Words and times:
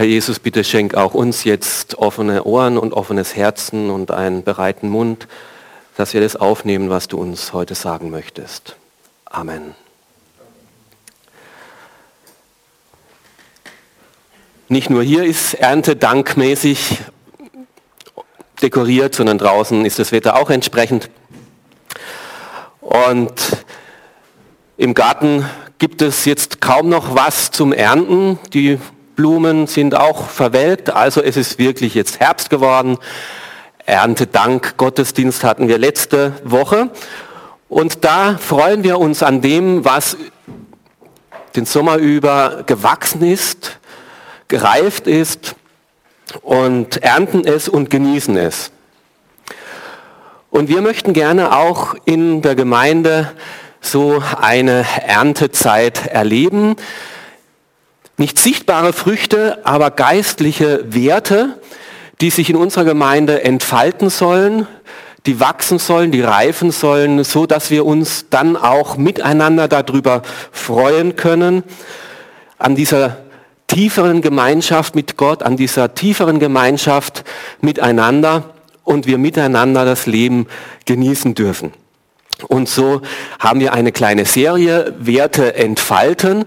Herr 0.00 0.06
Jesus, 0.06 0.38
bitte 0.38 0.64
schenk 0.64 0.94
auch 0.94 1.12
uns 1.12 1.44
jetzt 1.44 1.98
offene 1.98 2.44
Ohren 2.44 2.78
und 2.78 2.94
offenes 2.94 3.36
Herzen 3.36 3.90
und 3.90 4.10
einen 4.10 4.42
bereiten 4.42 4.88
Mund, 4.88 5.28
dass 5.94 6.14
wir 6.14 6.22
das 6.22 6.36
aufnehmen, 6.36 6.88
was 6.88 7.06
du 7.06 7.18
uns 7.18 7.52
heute 7.52 7.74
sagen 7.74 8.08
möchtest. 8.08 8.76
Amen. 9.26 9.74
Nicht 14.68 14.88
nur 14.88 15.02
hier 15.02 15.24
ist 15.24 15.52
Ernte 15.52 15.96
dankmäßig 15.96 16.96
dekoriert, 18.62 19.14
sondern 19.14 19.36
draußen 19.36 19.84
ist 19.84 19.98
das 19.98 20.12
Wetter 20.12 20.36
auch 20.36 20.48
entsprechend. 20.48 21.10
Und 22.80 23.34
im 24.78 24.94
Garten 24.94 25.44
gibt 25.76 26.00
es 26.00 26.24
jetzt 26.24 26.62
kaum 26.62 26.88
noch 26.88 27.14
was 27.14 27.50
zum 27.50 27.74
Ernten. 27.74 28.38
Die 28.54 28.78
Blumen 29.20 29.66
sind 29.66 29.94
auch 29.94 30.28
verwelkt, 30.28 30.88
also 30.88 31.20
es 31.22 31.36
ist 31.36 31.58
wirklich 31.58 31.94
jetzt 31.94 32.20
Herbst 32.20 32.48
geworden. 32.48 32.96
Erntedank 33.84 34.78
Gottesdienst 34.78 35.44
hatten 35.44 35.68
wir 35.68 35.76
letzte 35.76 36.32
Woche. 36.42 36.88
Und 37.68 38.02
da 38.06 38.38
freuen 38.38 38.82
wir 38.82 38.98
uns 38.98 39.22
an 39.22 39.42
dem, 39.42 39.84
was 39.84 40.16
den 41.54 41.66
Sommer 41.66 41.98
über 41.98 42.62
gewachsen 42.64 43.22
ist, 43.22 43.78
gereift 44.48 45.06
ist 45.06 45.54
und 46.40 47.02
ernten 47.02 47.46
es 47.46 47.68
und 47.68 47.90
genießen 47.90 48.38
es. 48.38 48.70
Und 50.48 50.70
wir 50.70 50.80
möchten 50.80 51.12
gerne 51.12 51.54
auch 51.54 51.94
in 52.06 52.40
der 52.40 52.54
Gemeinde 52.54 53.30
so 53.82 54.22
eine 54.40 54.86
Erntezeit 55.06 56.06
erleben. 56.06 56.76
Nicht 58.20 58.38
sichtbare 58.38 58.92
Früchte, 58.92 59.64
aber 59.64 59.90
geistliche 59.90 60.84
Werte, 60.92 61.58
die 62.20 62.28
sich 62.28 62.50
in 62.50 62.56
unserer 62.56 62.84
Gemeinde 62.84 63.44
entfalten 63.44 64.10
sollen, 64.10 64.66
die 65.24 65.40
wachsen 65.40 65.78
sollen, 65.78 66.12
die 66.12 66.20
reifen 66.20 66.70
sollen, 66.70 67.24
so 67.24 67.46
dass 67.46 67.70
wir 67.70 67.86
uns 67.86 68.26
dann 68.28 68.58
auch 68.58 68.98
miteinander 68.98 69.68
darüber 69.68 70.20
freuen 70.52 71.16
können, 71.16 71.62
an 72.58 72.74
dieser 72.74 73.16
tieferen 73.68 74.20
Gemeinschaft 74.20 74.94
mit 74.94 75.16
Gott, 75.16 75.42
an 75.42 75.56
dieser 75.56 75.94
tieferen 75.94 76.40
Gemeinschaft 76.40 77.24
miteinander 77.62 78.50
und 78.84 79.06
wir 79.06 79.16
miteinander 79.16 79.86
das 79.86 80.04
Leben 80.04 80.46
genießen 80.84 81.34
dürfen. 81.34 81.72
Und 82.48 82.68
so 82.68 83.00
haben 83.38 83.60
wir 83.60 83.72
eine 83.72 83.92
kleine 83.92 84.26
Serie 84.26 84.92
Werte 84.98 85.54
entfalten 85.54 86.44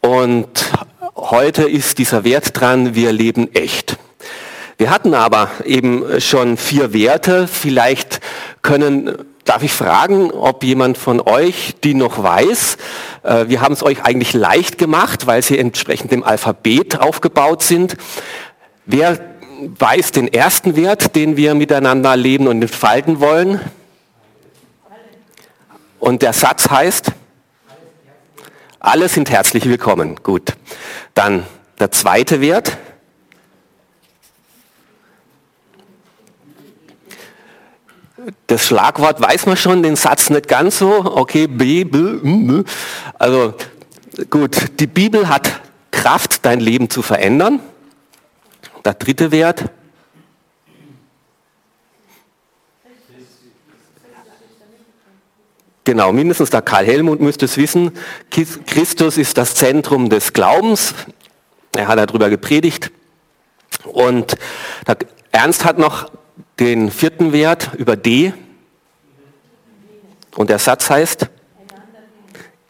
und 0.00 0.48
heute 1.16 1.64
ist 1.64 1.98
dieser 1.98 2.24
Wert 2.24 2.58
dran, 2.58 2.94
wir 2.94 3.12
leben 3.12 3.54
echt. 3.54 3.96
Wir 4.76 4.90
hatten 4.90 5.14
aber 5.14 5.50
eben 5.64 6.20
schon 6.20 6.56
vier 6.56 6.92
Werte. 6.92 7.46
Vielleicht 7.46 8.20
können, 8.62 9.16
darf 9.44 9.62
ich 9.62 9.72
fragen, 9.72 10.32
ob 10.32 10.64
jemand 10.64 10.98
von 10.98 11.20
euch 11.20 11.76
die 11.84 11.94
noch 11.94 12.22
weiß? 12.22 12.76
Äh, 13.22 13.48
wir 13.48 13.60
haben 13.60 13.72
es 13.72 13.82
euch 13.84 14.02
eigentlich 14.04 14.32
leicht 14.32 14.78
gemacht, 14.78 15.26
weil 15.26 15.42
sie 15.42 15.58
entsprechend 15.58 16.10
dem 16.10 16.24
Alphabet 16.24 17.00
aufgebaut 17.00 17.62
sind. 17.62 17.96
Wer 18.84 19.20
weiß 19.78 20.10
den 20.12 20.32
ersten 20.32 20.74
Wert, 20.74 21.14
den 21.14 21.36
wir 21.36 21.54
miteinander 21.54 22.16
leben 22.16 22.48
und 22.48 22.60
entfalten 22.60 23.20
wollen? 23.20 23.60
Und 26.00 26.22
der 26.22 26.32
Satz 26.32 26.68
heißt? 26.68 27.12
Alle 28.84 29.08
sind 29.08 29.30
herzlich 29.30 29.64
willkommen. 29.64 30.16
Gut. 30.22 30.52
Dann 31.14 31.46
der 31.78 31.90
zweite 31.90 32.42
Wert. 32.42 32.76
Das 38.46 38.66
Schlagwort 38.66 39.22
weiß 39.22 39.46
man 39.46 39.56
schon, 39.56 39.82
den 39.82 39.96
Satz 39.96 40.28
nicht 40.28 40.48
ganz 40.48 40.80
so. 40.80 41.02
Okay, 41.02 41.46
B, 41.46 41.84
B, 41.84 41.96
M, 41.98 42.66
Also 43.18 43.54
gut, 44.28 44.78
die 44.78 44.86
Bibel 44.86 45.30
hat 45.30 45.62
Kraft, 45.90 46.44
dein 46.44 46.60
Leben 46.60 46.90
zu 46.90 47.00
verändern. 47.00 47.60
Der 48.84 48.92
dritte 48.92 49.30
Wert. 49.30 49.64
Genau, 55.84 56.12
mindestens 56.12 56.48
der 56.48 56.62
Karl 56.62 56.86
Helmut 56.86 57.20
müsste 57.20 57.44
es 57.44 57.58
wissen. 57.58 57.92
Christus 58.30 59.18
ist 59.18 59.36
das 59.36 59.54
Zentrum 59.54 60.08
des 60.08 60.32
Glaubens. 60.32 60.94
Er 61.76 61.88
hat 61.88 61.98
darüber 61.98 62.30
gepredigt. 62.30 62.90
Und 63.84 64.36
Ernst 65.30 65.64
hat 65.66 65.78
noch 65.78 66.10
den 66.58 66.90
vierten 66.90 67.34
Wert 67.34 67.70
über 67.76 67.96
D. 67.96 68.32
Und 70.36 70.48
der 70.48 70.58
Satz 70.58 70.88
heißt, 70.88 71.28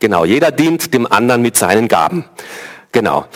genau, 0.01 0.25
jeder 0.25 0.51
dient 0.51 0.93
dem 0.93 1.11
anderen 1.11 1.41
mit 1.41 1.57
seinen 1.57 1.87
Gaben. 1.87 2.25
Genau. 2.91 3.27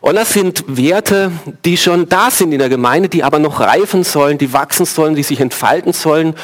Und 0.00 0.14
das 0.14 0.32
sind 0.32 0.64
Werte, 0.68 1.32
die 1.66 1.76
schon 1.76 2.08
da 2.08 2.30
sind 2.30 2.52
in 2.52 2.60
der 2.60 2.68
Gemeinde, 2.68 3.08
die 3.08 3.24
aber 3.24 3.38
noch 3.38 3.60
reifen 3.60 4.04
sollen, 4.04 4.38
die 4.38 4.54
wachsen 4.54 4.86
sollen, 4.86 5.16
die 5.16 5.22
sich 5.22 5.40
entfalten 5.40 5.92
sollen, 5.92 6.34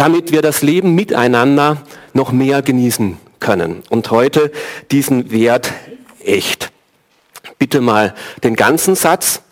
damit 0.00 0.32
wir 0.32 0.40
das 0.40 0.62
Leben 0.62 0.94
miteinander 0.94 1.76
noch 2.14 2.32
mehr 2.32 2.62
genießen 2.62 3.18
können. 3.38 3.82
Und 3.90 4.10
heute 4.10 4.50
diesen 4.90 5.30
Wert 5.30 5.74
echt. 6.24 6.72
Bitte 7.58 7.82
mal 7.82 8.14
den 8.42 8.56
ganzen 8.56 8.94
Satz. 8.94 9.42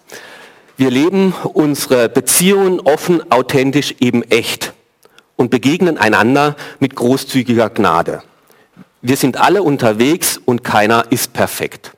Wir 0.78 0.90
leben 0.90 1.34
unsere 1.52 2.08
Beziehungen 2.08 2.80
offen, 2.80 3.30
authentisch, 3.30 3.96
eben 4.00 4.22
echt 4.22 4.72
und 5.36 5.50
begegnen 5.50 5.98
einander 5.98 6.56
mit 6.80 6.94
großzügiger 6.94 7.68
Gnade. 7.68 8.22
Wir 9.02 9.18
sind 9.18 9.36
alle 9.36 9.62
unterwegs 9.62 10.40
und 10.42 10.64
keiner 10.64 11.04
ist 11.10 11.34
perfekt. 11.34 11.92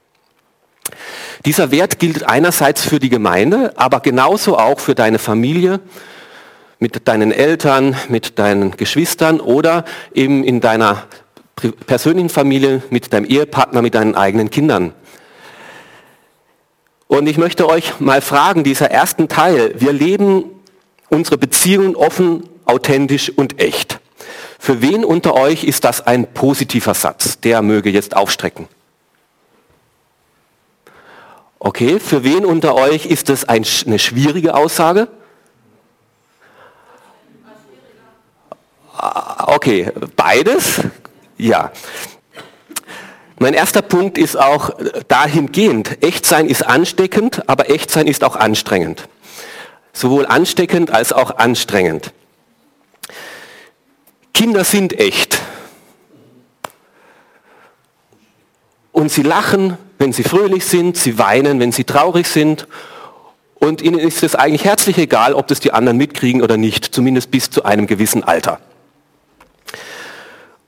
Dieser 1.47 1.71
Wert 1.71 2.01
gilt 2.01 2.25
einerseits 2.25 2.83
für 2.83 2.99
die 2.99 3.11
Gemeinde, 3.11 3.75
aber 3.77 4.01
genauso 4.01 4.59
auch 4.59 4.81
für 4.81 4.97
deine 4.97 5.21
Familie, 5.21 5.79
mit 6.81 7.07
deinen 7.07 7.31
Eltern, 7.31 7.95
mit 8.09 8.39
deinen 8.39 8.77
Geschwistern 8.77 9.39
oder 9.39 9.85
eben 10.13 10.43
in 10.43 10.61
deiner 10.61 11.05
persönlichen 11.87 12.31
Familie, 12.31 12.83
mit 12.91 13.13
deinem 13.13 13.27
Ehepartner, 13.27 13.83
mit 13.83 13.95
deinen 13.95 14.15
eigenen 14.15 14.51
Kindern. 14.51 14.95
Und 17.07 17.29
ich 17.29 17.37
möchte 17.37 17.69
euch 17.69 18.01
mal 18.01 18.23
fragen, 18.23 18.65
dieser 18.65 18.91
ersten 18.91 19.29
Teil, 19.29 19.75
wir 19.79 19.93
leben 19.93 20.45
unsere 21.11 21.37
Beziehungen 21.37 21.97
offen, 21.97 22.49
authentisch 22.65 23.31
und 23.31 23.61
echt. 23.61 24.01
Für 24.59 24.81
wen 24.81 25.05
unter 25.05 25.35
euch 25.35 25.65
ist 25.65 25.85
das 25.85 26.07
ein 26.07 26.33
positiver 26.33 26.95
Satz? 26.95 27.41
Der 27.41 27.63
möge 27.63 27.91
jetzt 27.91 28.17
aufstrecken. 28.17 28.69
Okay, 31.59 32.01
für 32.01 32.25
wen 32.25 32.47
unter 32.47 32.75
euch 32.75 33.05
ist 33.05 33.29
das 33.29 33.47
eine 33.47 33.99
schwierige 33.99 34.55
Aussage? 34.55 35.09
Okay, 39.01 39.91
beides? 40.17 40.81
Ja. 41.39 41.73
Mein 43.39 43.55
erster 43.55 43.81
Punkt 43.81 44.19
ist 44.19 44.39
auch 44.39 44.71
dahingehend, 45.09 46.05
Echtsein 46.05 46.47
ist 46.47 46.67
ansteckend, 46.67 47.49
aber 47.49 47.71
Echtsein 47.71 48.07
ist 48.07 48.23
auch 48.23 48.37
anstrengend. 48.37 49.09
Sowohl 49.95 50.27
ansteckend 50.27 50.91
als 50.91 51.15
auch 51.15 51.39
anstrengend. 51.39 52.13
Kinder 54.35 54.65
sind 54.65 54.99
echt. 54.99 55.39
Und 58.93 59.11
sie 59.11 59.23
lachen, 59.23 59.79
wenn 59.99 60.13
sie 60.13 60.25
fröhlich 60.25 60.67
sind, 60.67 60.99
sie 60.99 61.19
weinen, 61.19 61.61
wenn 61.61 61.73
sie 61.73 61.85
traurig 61.85 62.27
sind. 62.27 62.69
Und 63.55 63.81
ihnen 63.81 63.99
ist 63.99 64.23
es 64.23 64.35
eigentlich 64.35 64.65
herzlich 64.65 64.99
egal, 64.99 65.33
ob 65.33 65.47
das 65.47 65.61
die 65.61 65.73
anderen 65.73 65.97
mitkriegen 65.97 66.43
oder 66.43 66.59
nicht, 66.59 66.85
zumindest 66.85 67.31
bis 67.31 67.51
zu 67.51 67.65
einem 67.65 67.87
gewissen 67.87 68.23
Alter 68.23 68.61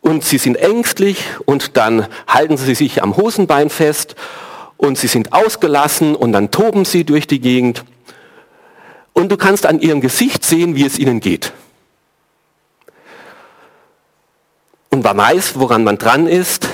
und 0.03 0.25
sie 0.25 0.37
sind 0.37 0.57
ängstlich 0.57 1.25
und 1.47 1.77
dann 1.79 2.07
halten 2.27 2.59
sie 2.59 2.75
sich 2.75 3.03
am 3.03 3.17
Hosenbein 3.17 3.71
fest 3.71 4.17
und 4.77 4.99
sie 4.99 5.07
sind 5.07 5.33
ausgelassen 5.33 6.15
und 6.15 6.33
dann 6.33 6.51
toben 6.51 6.85
sie 6.85 7.05
durch 7.05 7.27
die 7.27 7.41
Gegend 7.41 7.85
und 9.15 9.31
du 9.31 9.37
kannst 9.37 9.65
an 9.65 9.81
ihrem 9.81 10.01
Gesicht 10.01 10.45
sehen, 10.45 10.75
wie 10.75 10.85
es 10.85 10.99
ihnen 10.99 11.21
geht. 11.21 11.53
Und 14.91 15.05
man 15.05 15.17
weiß, 15.17 15.59
woran 15.59 15.85
man 15.85 15.97
dran 15.97 16.27
ist. 16.27 16.69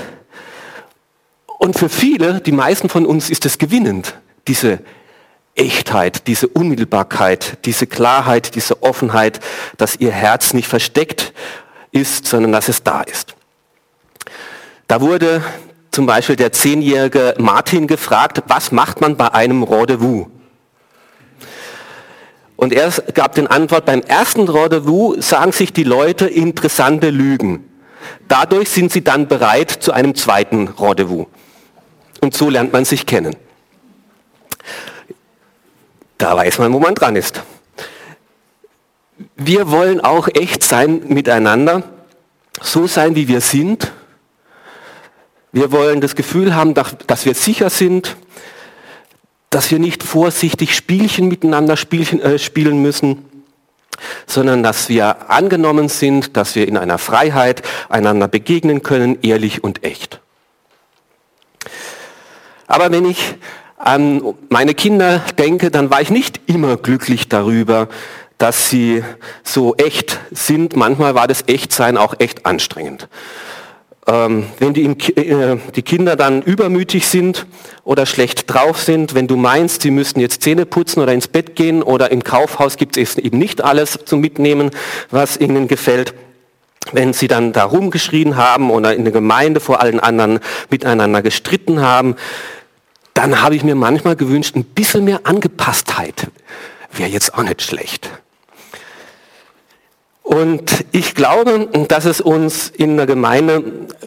Und 1.59 1.79
für 1.79 1.89
viele, 1.89 2.41
die 2.41 2.53
meisten 2.53 2.89
von 2.89 3.07
uns, 3.07 3.31
ist 3.31 3.47
es 3.47 3.59
gewinnend, 3.59 4.15
diese 4.47 4.81
Echtheit, 5.55 6.27
diese 6.27 6.49
Unmittelbarkeit, 6.49 7.59
diese 7.65 7.87
Klarheit, 7.87 8.55
diese 8.55 8.83
Offenheit, 8.83 9.41
dass 9.77 9.97
ihr 9.97 10.13
Herz 10.13 10.55
nicht 10.55 10.69
versteckt 10.69 11.33
ist, 11.93 12.27
sondern 12.27 12.53
dass 12.53 12.69
es 12.69 12.83
da 12.83 13.03
ist. 13.03 13.35
Da 14.87 15.01
wurde 15.01 15.43
zum 15.91 16.07
Beispiel 16.07 16.37
der 16.37 16.53
zehnjährige 16.53 17.35
Martin 17.39 17.87
gefragt, 17.87 18.43
was 18.47 18.73
macht 18.73 19.01
man 19.01 19.17
bei 19.17 19.33
einem 19.33 19.63
Rendezvous? 19.63 20.27
Und 22.57 22.73
er 22.73 22.91
gab 23.15 23.35
den 23.35 23.47
Antwort, 23.47 23.85
beim 23.85 24.01
ersten 24.01 24.49
Rendezvous 24.49 25.29
sagen 25.29 25.53
sich 25.53 25.73
die 25.73 25.85
Leute 25.85 26.27
interessante 26.27 27.11
Lügen. 27.11 27.69
Dadurch 28.27 28.69
sind 28.69 28.93
sie 28.93 29.05
dann 29.05 29.29
bereit 29.29 29.71
zu 29.71 29.93
einem 29.93 30.15
zweiten 30.15 30.69
Rendezvous. 30.69 31.27
Und 32.21 32.35
so 32.35 32.51
lernt 32.51 32.73
man 32.73 32.85
sich 32.85 33.07
kennen. 33.07 33.37
Da 36.17 36.37
weiß 36.37 36.59
man, 36.59 36.73
wo 36.73 36.81
man 36.81 36.95
dran 36.95 37.15
ist. 37.15 37.43
Wir 39.37 39.71
wollen 39.71 40.01
auch 40.01 40.29
echt 40.29 40.63
sein 40.63 41.03
miteinander, 41.09 41.83
so 42.61 42.87
sein, 42.87 43.17
wie 43.17 43.29
wir 43.29 43.41
sind. 43.41 43.93
Wir 45.53 45.73
wollen 45.73 46.01
das 46.01 46.15
Gefühl 46.15 46.55
haben, 46.55 46.75
dass 46.75 47.25
wir 47.25 47.35
sicher 47.35 47.71
sind, 47.71 48.17
dass 49.51 49.71
wir 49.71 49.79
nicht 49.79 50.03
vorsichtig 50.03 50.75
Spielchen 50.75 51.29
miteinander 51.29 51.75
äh, 51.75 52.39
spielen 52.39 52.83
müssen, 52.83 53.25
sondern 54.27 54.63
dass 54.63 54.89
wir 54.89 55.31
angenommen 55.31 55.89
sind, 55.89 56.37
dass 56.37 56.55
wir 56.55 56.69
in 56.69 56.77
einer 56.77 56.99
Freiheit 56.99 57.63
einander 57.89 58.29
begegnen 58.29 58.83
können, 58.83 59.19
ehrlich 59.23 59.65
und 59.65 59.85
echt. 59.85 60.21
Aber 62.67 62.93
wenn 62.93 63.07
ich 63.07 63.37
an 63.79 64.35
meine 64.51 64.75
Kinder 64.75 65.23
denke, 65.39 65.71
dann 65.71 65.91
war 65.91 66.03
ich 66.03 66.11
nicht 66.11 66.41
immer 66.47 66.77
glücklich 66.77 67.29
darüber, 67.29 67.89
dass 68.39 68.71
sie 68.71 69.05
so 69.43 69.75
echt 69.77 70.21
sind. 70.31 70.77
Manchmal 70.77 71.15
war 71.15 71.27
das 71.27 71.45
Echtsein 71.47 71.97
auch 71.97 72.15
echt 72.19 72.47
anstrengend. 72.47 73.09
Ähm, 74.07 74.47
wenn 74.59 74.73
die, 74.73 74.87
äh, 74.87 75.59
die, 75.75 75.83
Kinder 75.83 76.17
dann 76.17 76.41
übermütig 76.41 77.07
sind 77.07 77.47
oder 77.85 78.07
schlecht 78.07 78.51
drauf 78.51 78.81
sind, 78.81 79.15
wenn 79.15 79.27
du 79.27 79.37
meinst, 79.37 79.83
sie 79.83 79.91
müssten 79.91 80.21
jetzt 80.21 80.43
Zähne 80.43 80.65
putzen 80.65 81.03
oder 81.03 81.13
ins 81.13 81.29
Bett 81.29 81.57
gehen 81.57 81.83
oder 81.83 82.11
im 82.11 82.25
Kaufhaus 82.25 82.79
gibt 82.79 82.97
es 82.97 83.19
eben 83.19 83.37
nicht 83.37 83.63
alles 83.63 83.99
zum 84.07 84.21
Mitnehmen, 84.21 84.71
was 85.11 85.39
ihnen 85.39 85.69
gefällt, 85.69 86.15
wenn 86.93 87.13
sie 87.13 87.29
dann 87.29 87.53
da 87.53 87.65
rumgeschrien 87.65 88.37
haben 88.37 88.71
oder 88.71 88.95
in 88.95 89.05
der 89.05 89.13
Gemeinde 89.13 89.61
vor 89.61 89.83
allen 89.83 90.01
anderen 90.01 90.41
miteinander 90.71 91.21
gestritten 91.21 91.83
haben, 91.83 92.17
dann 93.13 93.43
habe 93.43 93.57
ich 93.57 93.65
mir 93.65 93.75
manchmal 93.75 94.17
gewünscht, 94.17 94.57
ein 94.57 94.65
bisschen 94.65 95.05
mehr 95.05 95.21
Angepasstheit 95.25 96.29
wäre 96.93 97.11
jetzt 97.11 97.35
auch 97.35 97.43
nicht 97.43 97.61
schlecht. 97.61 98.09
Und 100.29 100.85
ich 100.93 101.15
glaube, 101.15 101.71
dass 101.89 102.05
es 102.05 102.21
uns 102.21 102.69
in 102.69 102.99
der 102.99 103.07
Gemeinde 103.07 103.65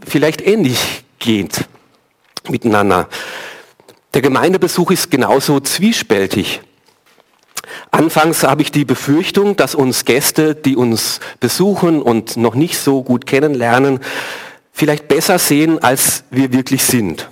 vielleicht 0.07 0.45
ähnlich 0.45 1.03
geht 1.17 1.65
miteinander. 2.47 3.09
Der 4.13 4.21
Gemeindebesuch 4.21 4.91
ist 4.91 5.09
genauso 5.09 5.59
zwiespältig. 5.61 6.61
Anfangs 7.89 8.43
habe 8.43 8.61
ich 8.61 8.71
die 8.71 8.85
Befürchtung, 8.85 9.55
dass 9.55 9.73
uns 9.73 10.05
Gäste, 10.05 10.53
die 10.53 10.75
uns 10.75 11.21
besuchen 11.39 12.03
und 12.03 12.37
noch 12.37 12.53
nicht 12.53 12.77
so 12.77 13.01
gut 13.01 13.25
kennenlernen, 13.25 13.99
vielleicht 14.71 15.07
besser 15.07 15.39
sehen, 15.39 15.81
als 15.81 16.23
wir 16.29 16.53
wirklich 16.53 16.83
sind. 16.83 17.31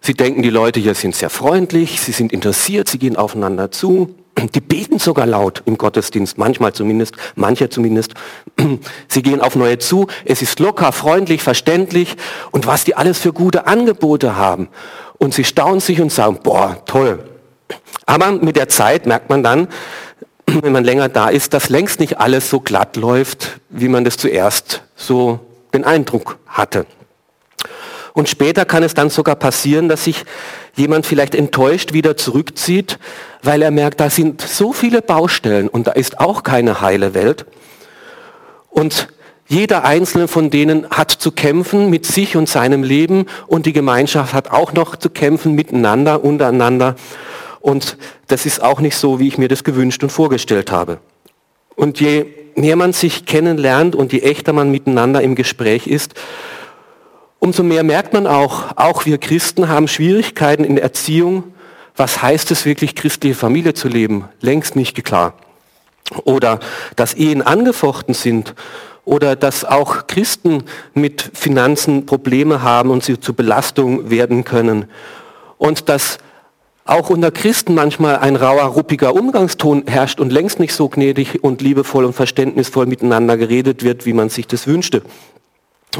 Sie 0.00 0.14
denken, 0.14 0.40
die 0.40 0.48
Leute 0.48 0.80
hier 0.80 0.94
sind 0.94 1.14
sehr 1.14 1.28
freundlich, 1.28 2.00
sie 2.00 2.12
sind 2.12 2.32
interessiert, 2.32 2.88
sie 2.88 2.98
gehen 2.98 3.16
aufeinander 3.16 3.70
zu. 3.70 4.14
Die 4.46 4.60
beten 4.60 4.98
sogar 4.98 5.26
laut 5.26 5.62
im 5.64 5.78
Gottesdienst, 5.78 6.38
manchmal 6.38 6.72
zumindest, 6.72 7.14
manche 7.34 7.68
zumindest. 7.68 8.14
Sie 9.08 9.22
gehen 9.22 9.40
auf 9.40 9.56
neue 9.56 9.78
zu. 9.78 10.06
Es 10.24 10.42
ist 10.42 10.60
locker, 10.60 10.92
freundlich, 10.92 11.42
verständlich 11.42 12.16
und 12.50 12.66
was 12.66 12.84
die 12.84 12.94
alles 12.94 13.18
für 13.18 13.32
gute 13.32 13.66
Angebote 13.66 14.36
haben. 14.36 14.68
Und 15.18 15.34
sie 15.34 15.44
staunen 15.44 15.80
sich 15.80 16.00
und 16.00 16.12
sagen, 16.12 16.38
boah, 16.42 16.80
toll. 16.86 17.18
Aber 18.06 18.30
mit 18.32 18.56
der 18.56 18.68
Zeit 18.68 19.06
merkt 19.06 19.28
man 19.28 19.42
dann, 19.42 19.68
wenn 20.46 20.72
man 20.72 20.84
länger 20.84 21.08
da 21.08 21.28
ist, 21.28 21.52
dass 21.54 21.68
längst 21.68 21.98
nicht 21.98 22.20
alles 22.20 22.48
so 22.48 22.60
glatt 22.60 22.96
läuft, 22.96 23.60
wie 23.68 23.88
man 23.88 24.04
das 24.04 24.16
zuerst 24.16 24.82
so 24.94 25.40
den 25.74 25.84
Eindruck 25.84 26.38
hatte. 26.46 26.86
Und 28.18 28.28
später 28.28 28.64
kann 28.64 28.82
es 28.82 28.94
dann 28.94 29.10
sogar 29.10 29.36
passieren, 29.36 29.88
dass 29.88 30.02
sich 30.02 30.24
jemand 30.74 31.06
vielleicht 31.06 31.36
enttäuscht 31.36 31.92
wieder 31.92 32.16
zurückzieht, 32.16 32.98
weil 33.44 33.62
er 33.62 33.70
merkt, 33.70 34.00
da 34.00 34.10
sind 34.10 34.42
so 34.42 34.72
viele 34.72 35.02
Baustellen 35.02 35.68
und 35.68 35.86
da 35.86 35.92
ist 35.92 36.18
auch 36.18 36.42
keine 36.42 36.80
heile 36.80 37.14
Welt. 37.14 37.46
Und 38.70 39.06
jeder 39.46 39.84
einzelne 39.84 40.26
von 40.26 40.50
denen 40.50 40.90
hat 40.90 41.12
zu 41.12 41.30
kämpfen 41.30 41.90
mit 41.90 42.06
sich 42.06 42.36
und 42.36 42.48
seinem 42.48 42.82
Leben 42.82 43.26
und 43.46 43.66
die 43.66 43.72
Gemeinschaft 43.72 44.34
hat 44.34 44.50
auch 44.50 44.72
noch 44.72 44.96
zu 44.96 45.10
kämpfen 45.10 45.52
miteinander, 45.52 46.24
untereinander. 46.24 46.96
Und 47.60 47.98
das 48.26 48.46
ist 48.46 48.64
auch 48.64 48.80
nicht 48.80 48.96
so, 48.96 49.20
wie 49.20 49.28
ich 49.28 49.38
mir 49.38 49.46
das 49.46 49.62
gewünscht 49.62 50.02
und 50.02 50.10
vorgestellt 50.10 50.72
habe. 50.72 50.98
Und 51.76 52.00
je 52.00 52.26
mehr 52.56 52.74
man 52.74 52.92
sich 52.92 53.26
kennenlernt 53.26 53.94
und 53.94 54.12
je 54.12 54.22
echter 54.22 54.52
man 54.52 54.72
miteinander 54.72 55.22
im 55.22 55.36
Gespräch 55.36 55.86
ist, 55.86 56.14
umso 57.38 57.62
mehr 57.62 57.82
merkt 57.82 58.12
man 58.12 58.26
auch, 58.26 58.76
auch 58.76 59.06
wir 59.06 59.18
Christen 59.18 59.68
haben 59.68 59.88
Schwierigkeiten 59.88 60.64
in 60.64 60.76
der 60.76 60.84
Erziehung. 60.84 61.44
Was 61.96 62.22
heißt 62.22 62.50
es 62.50 62.64
wirklich, 62.64 62.94
christliche 62.94 63.34
Familie 63.34 63.74
zu 63.74 63.88
leben? 63.88 64.28
Längst 64.40 64.76
nicht 64.76 65.02
klar. 65.04 65.34
Oder 66.24 66.60
dass 66.96 67.14
Ehen 67.14 67.42
angefochten 67.42 68.14
sind 68.14 68.54
oder 69.04 69.36
dass 69.36 69.64
auch 69.64 70.06
Christen 70.06 70.64
mit 70.94 71.30
Finanzen 71.34 72.06
Probleme 72.06 72.62
haben 72.62 72.90
und 72.90 73.02
sie 73.02 73.18
zur 73.18 73.34
Belastung 73.34 74.10
werden 74.10 74.44
können. 74.44 74.86
Und 75.56 75.88
dass 75.88 76.18
auch 76.84 77.10
unter 77.10 77.30
Christen 77.30 77.74
manchmal 77.74 78.16
ein 78.16 78.36
rauer, 78.36 78.64
ruppiger 78.64 79.14
Umgangston 79.14 79.84
herrscht 79.86 80.20
und 80.20 80.32
längst 80.32 80.60
nicht 80.60 80.72
so 80.72 80.88
gnädig 80.88 81.42
und 81.42 81.60
liebevoll 81.60 82.04
und 82.04 82.14
verständnisvoll 82.14 82.86
miteinander 82.86 83.36
geredet 83.36 83.82
wird, 83.82 84.06
wie 84.06 84.14
man 84.14 84.30
sich 84.30 84.46
das 84.46 84.66
wünschte 84.66 85.02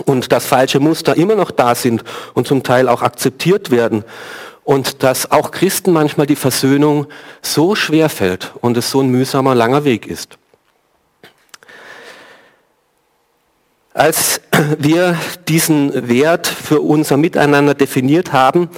und 0.07 0.33
dass 0.33 0.47
falsche 0.47 0.81
Muster 0.81 1.17
immer 1.17 1.35
noch 1.35 1.51
da 1.51 1.75
sind 1.75 2.05
und 2.35 2.47
zum 2.47 2.63
Teil 2.63 2.89
auch 2.89 3.03
akzeptiert 3.03 3.71
werden 3.71 4.05
und 4.65 5.03
dass 5.03 5.31
auch 5.31 5.51
Christen 5.51 5.93
manchmal 5.93 6.27
die 6.27 6.37
Versöhnung 6.37 7.07
so 7.41 7.75
schwer 7.75 8.09
fällt 8.09 8.53
und 8.61 8.77
es 8.77 8.91
so 8.91 9.01
ein 9.01 9.09
mühsamer, 9.09 9.55
langer 9.55 9.85
Weg 9.85 10.07
ist. 10.07 10.37
Als 13.95 14.43
wir 14.79 15.17
diesen 15.49 16.09
Wert 16.09 16.47
für 16.47 16.81
unser 16.81 17.17
Miteinander 17.17 17.75
definiert 17.75 18.33
haben, 18.33 18.69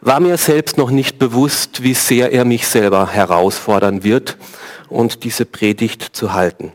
war 0.00 0.20
mir 0.20 0.36
selbst 0.36 0.78
noch 0.78 0.90
nicht 0.90 1.18
bewusst, 1.18 1.82
wie 1.82 1.94
sehr 1.94 2.32
er 2.32 2.44
mich 2.44 2.66
selber 2.66 3.08
herausfordern 3.08 4.04
wird 4.04 4.38
und 4.88 5.22
diese 5.24 5.44
Predigt 5.44 6.02
zu 6.16 6.32
halten. 6.32 6.72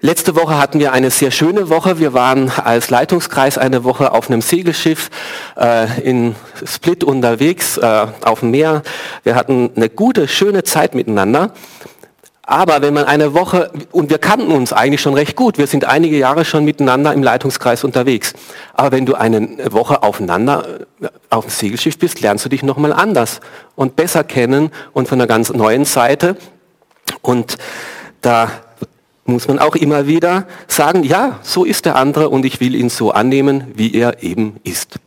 Letzte 0.00 0.36
Woche 0.36 0.56
hatten 0.56 0.78
wir 0.78 0.92
eine 0.92 1.10
sehr 1.10 1.32
schöne 1.32 1.70
Woche. 1.70 1.98
Wir 1.98 2.12
waren 2.12 2.52
als 2.64 2.88
Leitungskreis 2.88 3.58
eine 3.58 3.82
Woche 3.82 4.12
auf 4.12 4.30
einem 4.30 4.42
Segelschiff 4.42 5.10
äh, 5.58 6.00
in 6.02 6.36
Split 6.64 7.02
unterwegs 7.02 7.78
äh, 7.78 8.06
auf 8.24 8.40
dem 8.40 8.52
Meer. 8.52 8.84
Wir 9.24 9.34
hatten 9.34 9.72
eine 9.74 9.88
gute, 9.88 10.28
schöne 10.28 10.62
Zeit 10.62 10.94
miteinander. 10.94 11.50
Aber 12.42 12.80
wenn 12.80 12.94
man 12.94 13.06
eine 13.06 13.34
Woche, 13.34 13.72
und 13.90 14.08
wir 14.08 14.18
kannten 14.18 14.52
uns 14.52 14.72
eigentlich 14.72 15.00
schon 15.00 15.14
recht 15.14 15.34
gut, 15.34 15.58
wir 15.58 15.66
sind 15.66 15.84
einige 15.84 16.16
Jahre 16.16 16.44
schon 16.44 16.64
miteinander 16.64 17.12
im 17.12 17.24
Leitungskreis 17.24 17.82
unterwegs. 17.82 18.34
Aber 18.74 18.92
wenn 18.92 19.04
du 19.04 19.16
eine 19.16 19.72
Woche 19.72 20.04
aufeinander 20.04 20.78
äh, 21.00 21.08
auf 21.28 21.46
dem 21.46 21.50
Segelschiff 21.50 21.98
bist, 21.98 22.20
lernst 22.20 22.44
du 22.44 22.48
dich 22.48 22.62
nochmal 22.62 22.92
anders 22.92 23.40
und 23.74 23.96
besser 23.96 24.22
kennen 24.22 24.70
und 24.92 25.08
von 25.08 25.18
einer 25.20 25.26
ganz 25.26 25.52
neuen 25.52 25.84
Seite. 25.84 26.36
Und 27.20 27.58
da 28.20 28.48
muss 29.28 29.46
man 29.46 29.58
auch 29.58 29.76
immer 29.76 30.06
wieder 30.06 30.46
sagen, 30.66 31.04
ja, 31.04 31.38
so 31.42 31.64
ist 31.64 31.84
der 31.84 31.96
andere 31.96 32.30
und 32.30 32.44
ich 32.44 32.60
will 32.60 32.74
ihn 32.74 32.88
so 32.88 33.10
annehmen, 33.10 33.72
wie 33.74 33.94
er 33.94 34.22
eben 34.22 34.56
ist. 34.64 34.98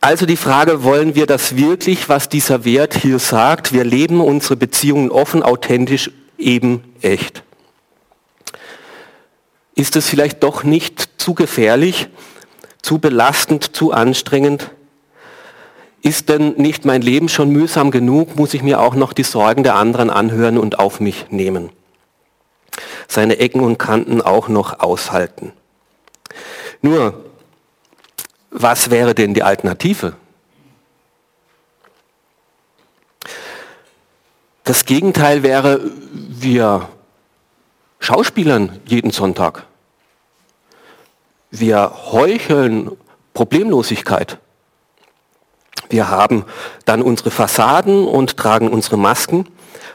Also 0.00 0.26
die 0.26 0.36
Frage, 0.36 0.84
wollen 0.84 1.14
wir 1.14 1.26
das 1.26 1.56
wirklich, 1.56 2.08
was 2.08 2.28
dieser 2.28 2.64
Wert 2.64 2.94
hier 2.94 3.18
sagt? 3.18 3.72
Wir 3.72 3.84
leben 3.84 4.20
unsere 4.20 4.56
Beziehungen 4.56 5.10
offen, 5.10 5.42
authentisch, 5.42 6.10
eben 6.36 6.84
echt. 7.00 7.42
Ist 9.74 9.96
es 9.96 10.08
vielleicht 10.08 10.42
doch 10.42 10.62
nicht 10.62 11.08
zu 11.16 11.34
gefährlich, 11.34 12.08
zu 12.82 12.98
belastend, 12.98 13.74
zu 13.74 13.92
anstrengend, 13.92 14.70
ist 16.04 16.28
denn 16.28 16.52
nicht 16.56 16.84
mein 16.84 17.00
Leben 17.00 17.30
schon 17.30 17.48
mühsam 17.48 17.90
genug, 17.90 18.36
muss 18.36 18.52
ich 18.52 18.62
mir 18.62 18.80
auch 18.80 18.94
noch 18.94 19.14
die 19.14 19.22
Sorgen 19.22 19.62
der 19.62 19.74
anderen 19.74 20.10
anhören 20.10 20.58
und 20.58 20.78
auf 20.78 21.00
mich 21.00 21.30
nehmen. 21.30 21.70
Seine 23.08 23.38
Ecken 23.38 23.60
und 23.60 23.78
Kanten 23.78 24.20
auch 24.20 24.48
noch 24.48 24.80
aushalten. 24.80 25.52
Nur, 26.82 27.24
was 28.50 28.90
wäre 28.90 29.14
denn 29.14 29.32
die 29.32 29.42
Alternative? 29.42 30.14
Das 34.64 34.84
Gegenteil 34.84 35.42
wäre, 35.42 35.80
wir 36.12 36.88
schauspielern 37.98 38.78
jeden 38.84 39.10
Sonntag. 39.10 39.64
wir 41.50 41.92
heucheln 42.12 42.90
Problemlosigkeit. 43.32 44.38
Wir 45.88 46.08
haben 46.08 46.44
dann 46.84 47.02
unsere 47.02 47.30
Fassaden 47.30 48.06
und 48.06 48.36
tragen 48.36 48.68
unsere 48.68 48.96
Masken. 48.96 49.46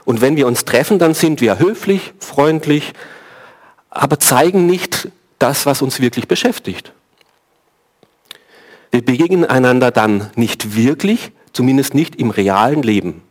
Und 0.05 0.21
wenn 0.21 0.37
wir 0.37 0.47
uns 0.47 0.65
treffen, 0.65 0.99
dann 0.99 1.13
sind 1.13 1.41
wir 1.41 1.59
höflich, 1.59 2.13
freundlich, 2.19 2.93
aber 3.89 4.19
zeigen 4.19 4.65
nicht 4.65 5.09
das, 5.39 5.65
was 5.65 5.81
uns 5.81 5.99
wirklich 5.99 6.27
beschäftigt. 6.27 6.91
Wir 8.91 9.03
begegnen 9.03 9.45
einander 9.45 9.91
dann 9.91 10.29
nicht 10.35 10.75
wirklich, 10.75 11.31
zumindest 11.53 11.93
nicht 11.93 12.15
im 12.15 12.31
realen 12.31 12.81
Leben. 12.81 13.21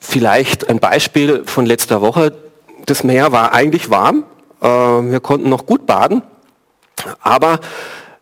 Vielleicht 0.00 0.68
ein 0.68 0.78
Beispiel 0.78 1.44
von 1.46 1.64
letzter 1.64 2.00
Woche. 2.02 2.36
Das 2.84 3.04
Meer 3.04 3.32
war 3.32 3.54
eigentlich 3.54 3.88
warm. 3.88 4.24
Äh, 4.62 4.66
wir 4.66 5.20
konnten 5.20 5.48
noch 5.48 5.66
gut 5.66 5.86
baden. 5.86 6.22
Aber 7.20 7.60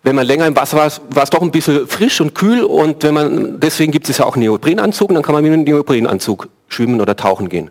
wenn 0.02 0.16
man 0.16 0.26
länger 0.26 0.46
im 0.46 0.56
Wasser 0.56 0.78
war, 0.78 0.90
war 1.14 1.22
es 1.22 1.30
doch 1.30 1.42
ein 1.42 1.50
bisschen 1.50 1.86
frisch 1.86 2.20
und 2.20 2.34
kühl. 2.34 2.64
Und 2.64 3.02
wenn 3.02 3.14
man, 3.14 3.60
deswegen 3.60 3.92
gibt 3.92 4.08
es 4.08 4.18
ja 4.18 4.24
auch 4.24 4.36
Neoprenanzug. 4.36 5.12
Dann 5.12 5.22
kann 5.22 5.34
man 5.34 5.42
mit 5.42 5.52
einem 5.52 5.64
Neoprenanzug 5.64 6.48
schwimmen 6.68 7.00
oder 7.00 7.16
tauchen 7.16 7.48
gehen. 7.48 7.70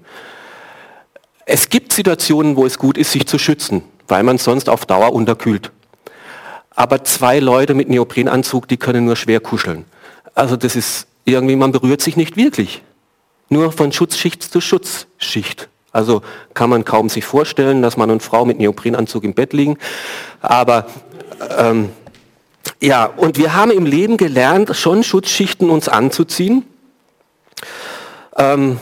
Es 1.46 1.70
gibt 1.70 1.94
Situationen, 1.94 2.56
wo 2.56 2.66
es 2.66 2.78
gut 2.78 2.98
ist, 2.98 3.12
sich 3.12 3.26
zu 3.26 3.40
schützen, 3.40 3.82
weil 4.08 4.24
man 4.24 4.38
sonst 4.38 4.70
auf 4.70 4.86
Dauer 4.86 5.14
unterkühlt. 5.14 5.72
Aber 6.76 7.04
zwei 7.04 7.40
Leute 7.40 7.74
mit 7.74 7.90
Neoprenanzug, 7.90 8.68
die 8.68 8.78
können 8.78 9.06
nur 9.06 9.16
schwer 9.16 9.40
kuscheln. 9.40 9.86
Also 10.36 10.56
das 10.56 10.76
ist 10.76 11.08
irgendwie, 11.26 11.56
man 11.56 11.72
berührt 11.72 12.02
sich 12.02 12.16
nicht 12.16 12.38
wirklich 12.38 12.84
nur 13.50 13.72
von 13.72 13.92
Schutzschicht 13.92 14.44
zu 14.44 14.62
Schutzschicht. 14.62 15.69
Also 15.91 16.22
kann 16.53 16.69
man 16.69 16.86
kaum 16.86 17.10
sich 17.10 17.25
vorstellen, 17.25 17.81
dass 17.81 17.98
Mann 17.98 18.12
und 18.12 18.22
Frau 18.22 18.46
mit 18.46 18.60
Neoprenanzug 18.60 19.24
im 19.24 19.34
Bett 19.34 19.53
liegen. 19.53 19.77
Aber 20.41 20.86
ähm, 21.58 21.89
ja, 22.81 23.05
und 23.05 23.38
wir 23.38 23.55
haben 23.55 23.72
im 23.72 23.86
Leben 23.86 24.17
gelernt, 24.17 24.75
schon 24.75 25.03
Schutzschichten 25.03 25.69
uns 25.69 25.89
anzuziehen. 25.89 26.63
Ähm, 28.38 28.79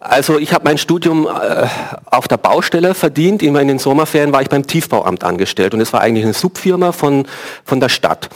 also 0.00 0.38
ich 0.38 0.52
habe 0.52 0.64
mein 0.64 0.78
Studium 0.78 1.26
äh, 1.26 1.66
auf 2.06 2.28
der 2.28 2.36
Baustelle 2.36 2.94
verdient. 2.94 3.42
Immer 3.42 3.60
in 3.60 3.68
den 3.68 3.78
Sommerferien 3.78 4.32
war 4.32 4.42
ich 4.42 4.48
beim 4.48 4.66
Tiefbauamt 4.66 5.24
angestellt 5.24 5.74
und 5.74 5.80
es 5.80 5.92
war 5.92 6.00
eigentlich 6.00 6.24
eine 6.24 6.34
Subfirma 6.34 6.92
von, 6.92 7.26
von 7.64 7.80
der 7.80 7.88
Stadt. 7.88 8.30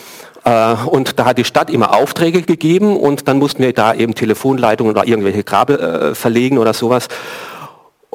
Äh, 0.45 0.75
und 0.87 1.19
da 1.19 1.27
hat 1.27 1.39
die 1.39 1.45
Stadt 1.45 1.71
immer 1.71 1.95
Aufträge 1.95 2.43
gegeben 2.43 2.97
und 2.97 3.29
dann 3.29 3.39
mussten 3.39 3.63
wir 3.63 3.73
da 3.73 3.95
eben 3.95 4.15
Telefonleitungen 4.15 4.93
oder 4.93 5.07
irgendwelche 5.07 5.45
Kabel 5.45 5.79
äh, 5.79 6.15
verlegen 6.15 6.59
oder 6.59 6.73
sowas. 6.73 7.09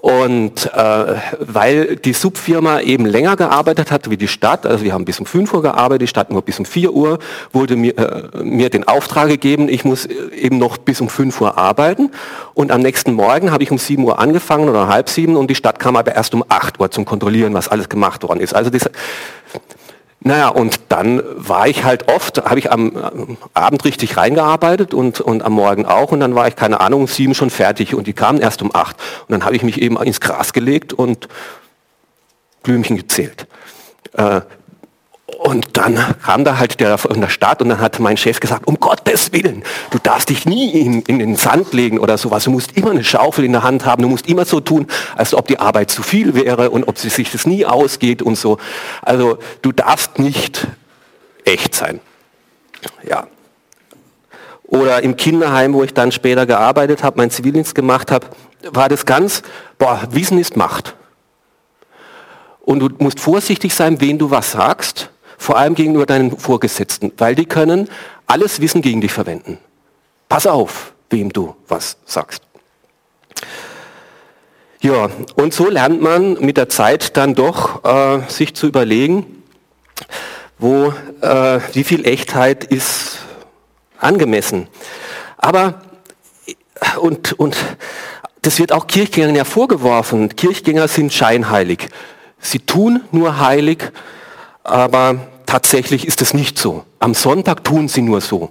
Und 0.05 0.71
äh, 0.71 1.15
weil 1.39 1.95
die 1.95 2.13
Subfirma 2.13 2.81
eben 2.81 3.07
länger 3.07 3.35
gearbeitet 3.35 3.89
hat 3.89 4.07
wie 4.11 4.17
die 4.17 4.27
Stadt, 4.27 4.67
also 4.67 4.85
wir 4.85 4.93
haben 4.93 5.03
bis 5.03 5.19
um 5.19 5.25
5 5.25 5.51
Uhr 5.51 5.63
gearbeitet, 5.63 6.03
die 6.03 6.07
Stadt 6.07 6.29
nur 6.29 6.43
bis 6.43 6.59
um 6.59 6.65
4 6.65 6.93
Uhr, 6.93 7.17
wurde 7.53 7.75
mir, 7.75 7.97
äh, 7.97 8.43
mir 8.43 8.69
den 8.69 8.87
Auftrag 8.87 9.29
gegeben, 9.29 9.67
ich 9.67 9.83
muss 9.83 10.05
eben 10.05 10.59
noch 10.59 10.77
bis 10.77 11.01
um 11.01 11.09
5 11.09 11.41
Uhr 11.41 11.57
arbeiten. 11.57 12.11
Und 12.53 12.71
am 12.71 12.81
nächsten 12.81 13.13
Morgen 13.13 13.49
habe 13.49 13.63
ich 13.63 13.71
um 13.71 13.79
7 13.79 14.03
Uhr 14.03 14.19
angefangen 14.19 14.69
oder 14.69 14.89
halb 14.89 15.09
sieben 15.09 15.35
und 15.35 15.49
die 15.49 15.55
Stadt 15.55 15.79
kam 15.79 15.95
aber 15.95 16.13
erst 16.13 16.35
um 16.35 16.45
8 16.47 16.79
Uhr 16.79 16.91
zum 16.91 17.05
Kontrollieren, 17.05 17.55
was 17.55 17.67
alles 17.67 17.89
gemacht 17.89 18.21
worden 18.21 18.41
ist. 18.41 18.53
Also 18.53 18.69
das, 18.69 18.87
naja, 20.27 20.47
und 20.47 20.79
dann 20.89 21.21
war 21.35 21.67
ich 21.67 21.83
halt 21.83 22.07
oft, 22.09 22.43
habe 22.45 22.57
ich 22.57 22.71
am, 22.71 23.37
Abend 23.53 23.85
richtig 23.85 24.17
reingearbeitet 24.17 24.95
und, 24.95 25.21
und 25.21 25.43
am 25.43 25.53
Morgen 25.53 25.85
auch 25.85 26.11
und 26.11 26.19
dann 26.19 26.33
war 26.33 26.47
ich, 26.47 26.55
keine 26.55 26.81
Ahnung, 26.81 27.01
um 27.01 27.07
sieben 27.07 27.35
schon 27.35 27.51
fertig 27.51 27.93
und 27.93 28.07
die 28.07 28.13
kamen 28.13 28.41
erst 28.41 28.63
um 28.63 28.73
acht. 28.73 28.97
Und 29.27 29.33
dann 29.33 29.45
habe 29.45 29.55
ich 29.55 29.61
mich 29.61 29.79
eben 29.79 30.01
ins 30.01 30.19
Gras 30.19 30.51
gelegt 30.51 30.93
und 30.93 31.27
Blümchen 32.63 32.97
gezählt. 32.97 33.45
Äh, 34.13 34.41
und 35.27 35.75
dann 35.75 35.97
kam 36.23 36.43
da 36.43 36.59
halt 36.59 36.79
der 36.79 36.99
von 36.99 37.19
der 37.19 37.29
Stadt 37.29 37.59
und 37.61 37.69
dann 37.69 37.79
hat 37.79 37.99
mein 37.99 38.15
Chef 38.15 38.39
gesagt, 38.39 38.67
um 38.67 38.79
Gottes 38.79 39.33
Willen, 39.33 39.63
du 39.89 39.97
darfst 39.97 40.29
dich 40.29 40.45
nie 40.45 40.69
in, 40.79 41.01
in, 41.01 41.17
den 41.17 41.35
Sand 41.35 41.73
legen 41.73 41.97
oder 41.97 42.19
sowas. 42.19 42.43
Du 42.43 42.51
musst 42.51 42.77
immer 42.77 42.91
eine 42.91 43.03
Schaufel 43.03 43.43
in 43.43 43.51
der 43.51 43.63
Hand 43.63 43.85
haben. 43.85 44.03
Du 44.03 44.09
musst 44.09 44.27
immer 44.27 44.45
so 44.45 44.59
tun, 44.59 44.85
als 45.15 45.33
ob 45.33 45.47
die 45.47 45.57
Arbeit 45.57 45.89
zu 45.89 46.03
viel 46.03 46.35
wäre 46.35 46.69
und 46.69 46.87
ob 46.87 46.99
sie 46.99 47.09
sich 47.09 47.31
das 47.31 47.47
nie 47.47 47.65
ausgeht 47.65 48.21
und 48.21 48.35
so. 48.35 48.59
Also 49.01 49.39
du 49.63 49.71
darfst 49.71 50.19
nicht 50.19 50.67
echt 51.43 51.73
sein. 51.73 51.99
Ja. 53.03 53.25
Oder 54.63 55.01
im 55.01 55.17
Kinderheim, 55.17 55.73
wo 55.73 55.83
ich 55.83 55.93
dann 55.93 56.11
später 56.11 56.45
gearbeitet 56.45 57.01
habe, 57.01 57.17
meinen 57.17 57.31
Zivildienst 57.31 57.73
gemacht 57.73 58.11
habe, 58.11 58.27
war 58.71 58.89
das 58.89 59.07
ganz, 59.07 59.41
boah, 59.79 60.01
Wissen 60.11 60.37
ist 60.37 60.55
Macht. 60.55 60.95
Und 62.61 62.79
du 62.79 62.89
musst 62.99 63.19
vorsichtig 63.19 63.73
sein, 63.73 64.01
wen 64.01 64.19
du 64.19 64.29
was 64.29 64.51
sagst 64.51 65.09
vor 65.37 65.57
allem 65.57 65.75
gegenüber 65.75 66.05
deinen 66.05 66.37
Vorgesetzten, 66.37 67.11
weil 67.17 67.35
die 67.35 67.45
können 67.45 67.89
alles 68.27 68.61
Wissen 68.61 68.81
gegen 68.81 69.01
dich 69.01 69.11
verwenden. 69.11 69.57
Pass 70.29 70.47
auf, 70.47 70.93
wem 71.09 71.31
du 71.31 71.55
was 71.67 71.97
sagst. 72.05 72.41
Ja, 74.81 75.09
und 75.35 75.53
so 75.53 75.69
lernt 75.69 76.01
man 76.01 76.33
mit 76.33 76.57
der 76.57 76.69
Zeit 76.69 77.17
dann 77.17 77.33
doch 77.33 77.83
äh, 77.83 78.19
sich 78.29 78.53
zu 78.53 78.67
überlegen, 78.67 79.43
wo, 80.59 80.93
äh, 81.21 81.59
wie 81.73 81.83
viel 81.83 82.05
Echtheit 82.05 82.63
ist 82.63 83.17
angemessen. 83.97 84.67
Aber, 85.37 85.81
und, 86.99 87.33
und 87.33 87.57
das 88.41 88.59
wird 88.59 88.71
auch 88.71 88.85
Kirchgängern 88.85 89.35
ja 89.35 89.43
vorgeworfen, 89.43 90.35
Kirchgänger 90.35 90.87
sind 90.87 91.11
scheinheilig. 91.11 91.89
Sie 92.39 92.59
tun 92.59 93.01
nur 93.11 93.39
heilig, 93.39 93.91
aber 94.65 95.19
tatsächlich 95.45 96.07
ist 96.07 96.21
es 96.21 96.33
nicht 96.33 96.57
so. 96.57 96.83
Am 96.99 97.13
Sonntag 97.13 97.63
tun 97.63 97.87
sie 97.87 98.01
nur 98.01 98.19
so. 98.19 98.49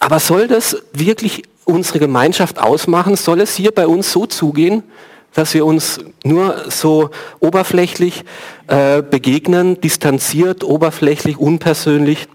Aber 0.00 0.18
soll 0.18 0.48
das 0.48 0.76
wirklich 0.92 1.44
unsere 1.64 2.00
Gemeinschaft 2.00 2.58
ausmachen? 2.58 3.16
Soll 3.16 3.40
es 3.40 3.54
hier 3.54 3.70
bei 3.70 3.86
uns 3.86 4.12
so 4.12 4.26
zugehen, 4.26 4.82
dass 5.32 5.54
wir 5.54 5.64
uns 5.64 6.00
nur 6.24 6.70
so 6.70 7.10
oberflächlich 7.40 8.24
äh, 8.66 9.00
begegnen, 9.00 9.80
distanziert, 9.80 10.64
oberflächlich, 10.64 11.38
unpersönlich, 11.38 12.28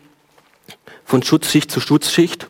von 1.06 1.22
Schutzschicht 1.22 1.70
zu 1.70 1.80
Schutzschicht? 1.82 2.48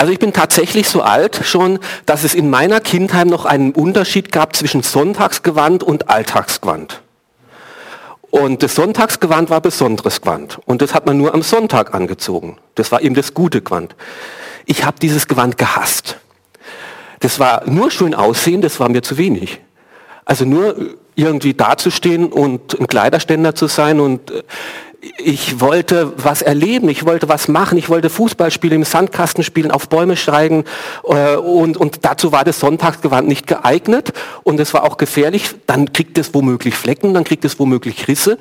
Also 0.00 0.14
ich 0.14 0.18
bin 0.18 0.32
tatsächlich 0.32 0.88
so 0.88 1.02
alt 1.02 1.42
schon, 1.44 1.78
dass 2.06 2.24
es 2.24 2.32
in 2.32 2.48
meiner 2.48 2.80
Kindheit 2.80 3.26
noch 3.26 3.44
einen 3.44 3.72
Unterschied 3.72 4.32
gab 4.32 4.56
zwischen 4.56 4.82
Sonntagsgewand 4.82 5.82
und 5.82 6.08
Alltagsgewand. 6.08 7.02
Und 8.30 8.62
das 8.62 8.76
Sonntagsgewand 8.76 9.50
war 9.50 9.60
besonderes 9.60 10.22
Gewand. 10.22 10.58
Und 10.64 10.80
das 10.80 10.94
hat 10.94 11.04
man 11.04 11.18
nur 11.18 11.34
am 11.34 11.42
Sonntag 11.42 11.92
angezogen. 11.92 12.56
Das 12.76 12.90
war 12.92 13.02
eben 13.02 13.14
das 13.14 13.34
gute 13.34 13.60
Gewand. 13.60 13.94
Ich 14.64 14.86
habe 14.86 14.98
dieses 14.98 15.28
Gewand 15.28 15.58
gehasst. 15.58 16.16
Das 17.18 17.38
war 17.38 17.68
nur 17.68 17.90
schön 17.90 18.14
aussehen, 18.14 18.62
das 18.62 18.80
war 18.80 18.88
mir 18.88 19.02
zu 19.02 19.18
wenig. 19.18 19.60
Also 20.24 20.46
nur 20.46 20.96
irgendwie 21.14 21.52
dazustehen 21.52 22.32
und 22.32 22.80
ein 22.80 22.86
Kleiderständer 22.86 23.54
zu 23.54 23.66
sein 23.66 24.00
und 24.00 24.30
äh, 24.30 24.44
ich 25.18 25.60
wollte 25.60 26.12
was 26.16 26.42
erleben, 26.42 26.88
ich 26.88 27.06
wollte 27.06 27.28
was 27.28 27.48
machen, 27.48 27.78
ich 27.78 27.88
wollte 27.88 28.10
Fußball 28.10 28.50
spielen, 28.50 28.74
im 28.74 28.84
Sandkasten 28.84 29.42
spielen, 29.42 29.70
auf 29.70 29.88
Bäume 29.88 30.16
steigen 30.16 30.64
äh, 31.04 31.36
und, 31.36 31.76
und 31.76 32.04
dazu 32.04 32.32
war 32.32 32.44
das 32.44 32.60
Sonntagsgewand 32.60 33.26
nicht 33.26 33.46
geeignet 33.46 34.12
und 34.42 34.60
es 34.60 34.74
war 34.74 34.84
auch 34.84 34.98
gefährlich. 34.98 35.54
Dann 35.66 35.92
kriegt 35.92 36.18
es 36.18 36.34
womöglich 36.34 36.74
Flecken, 36.74 37.14
dann 37.14 37.24
kriegt 37.24 37.44
es 37.44 37.58
womöglich 37.58 38.08
Risse 38.08 38.38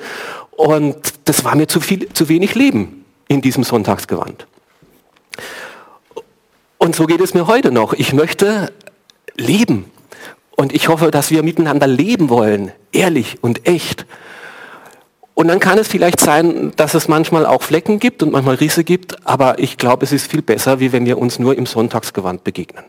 und 0.52 0.98
das 1.26 1.46
war 1.46 1.56
mir 1.56 1.68
zu, 1.68 1.80
viel, 1.80 2.10
zu 2.10 2.28
wenig 2.28 2.56
Leben 2.56 3.06
in 3.30 3.42
diesem 3.42 3.64
Sonntagsgewand. 3.64 4.46
Und 6.78 6.96
so 6.96 7.06
geht 7.06 7.22
es 7.22 7.34
mir 7.34 7.48
heute 7.48 7.72
noch. 7.72 7.94
Ich 7.94 8.14
möchte 8.14 8.72
leben 9.36 9.86
und 10.52 10.74
ich 10.74 10.90
hoffe, 10.90 11.12
dass 11.12 11.32
wir 11.32 11.44
miteinander 11.44 11.88
leben 11.88 12.30
wollen, 12.30 12.74
ehrlich 12.92 13.38
und 13.42 13.66
echt. 13.66 14.06
Und 15.40 15.48
dann 15.48 15.62
kann 15.62 15.78
es 15.78 15.88
vielleicht 15.88 16.20
sein, 16.20 16.74
dass 16.76 16.96
es 16.96 17.08
manchmal 17.08 17.46
auch 17.46 17.62
Flecken 17.62 18.02
gibt 18.02 18.22
und 18.24 18.34
manchmal 18.34 18.56
Risse 18.56 18.84
gibt, 18.84 19.26
aber 19.26 19.58
ich 19.58 19.78
glaube, 19.78 20.04
es 20.04 20.12
ist 20.12 20.30
viel 20.30 20.42
besser, 20.42 20.82
wie 20.82 20.92
wenn 20.92 21.06
wir 21.06 21.18
uns 21.18 21.40
nur 21.40 21.58
im 21.58 21.66
Sonntagsgewand 21.66 22.44
begegnen. 22.44 22.84